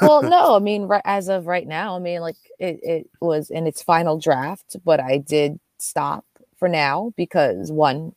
[0.00, 3.50] well, no, I mean, right, as of right now, I mean, like it, it was
[3.50, 6.24] in its final draft, but I did stop
[6.56, 8.14] for now because one,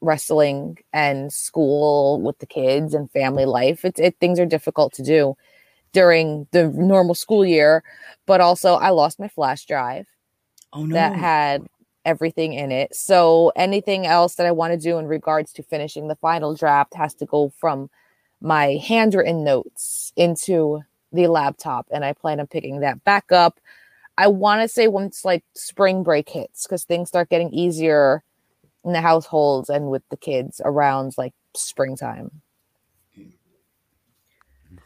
[0.00, 5.02] wrestling and school with the kids and family life, it, it things are difficult to
[5.02, 5.36] do
[5.92, 7.84] during the normal school year.
[8.26, 10.06] But also, I lost my flash drive
[10.72, 10.94] Oh no.
[10.94, 11.66] that had
[12.04, 12.94] everything in it.
[12.94, 16.94] So anything else that I want to do in regards to finishing the final draft
[16.94, 17.90] has to go from
[18.40, 20.80] my handwritten notes into
[21.12, 23.60] the laptop and I plan on picking that back up.
[24.16, 28.22] I want to say once like spring break hits cuz things start getting easier
[28.84, 32.30] in the households and with the kids around like springtime.
[33.18, 33.32] Mm.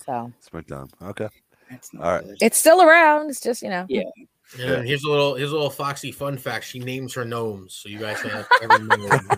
[0.04, 0.88] So, Springtime.
[1.02, 1.28] Okay.
[1.70, 2.24] That's All right.
[2.40, 3.30] it's still around.
[3.30, 3.86] It's just, you know.
[3.88, 4.02] Yeah.
[4.58, 6.64] And then here's a little here's a little Foxy fun fact.
[6.64, 9.28] She names her gnomes, so you guys can have every gnome.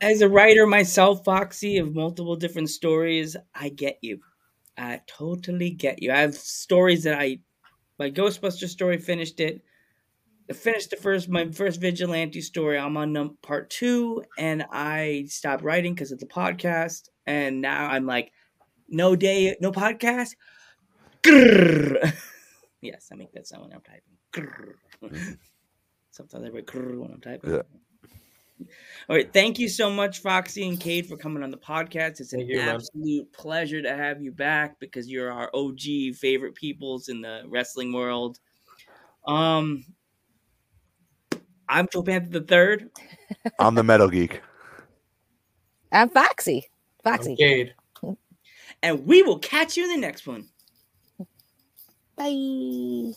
[0.00, 4.20] As a writer myself, Foxy, of multiple different stories, I get you.
[4.76, 6.12] I totally get you.
[6.12, 7.40] I have stories that I,
[7.98, 9.62] my Ghostbuster story finished it.
[10.48, 12.78] I finished the first, my first vigilante story.
[12.78, 17.08] I'm on num- part two, and I stopped writing because of the podcast.
[17.26, 18.32] And now I'm like,
[18.88, 20.30] no day, no podcast.
[21.22, 22.14] Grrr.
[22.80, 24.02] yes, I make that sound when I'm typing.
[24.32, 25.36] Grrr.
[26.10, 27.50] Sometimes I write grrr when I'm typing.
[27.50, 27.62] Yeah.
[29.08, 29.32] All right.
[29.32, 32.20] Thank you so much, Foxy and Cade, for coming on the podcast.
[32.20, 32.74] It's an Thank you, man.
[32.74, 37.92] absolute pleasure to have you back because you're our OG favorite peoples in the wrestling
[37.92, 38.40] world.
[39.26, 39.84] Um,
[41.68, 42.90] I'm Joe Panther the third.
[43.58, 44.42] I'm the metal geek.
[45.92, 46.68] I'm Foxy.
[47.04, 47.36] Foxy.
[47.36, 47.74] Cade.
[48.82, 50.48] And we will catch you in the next one.
[52.18, 53.14] Bye.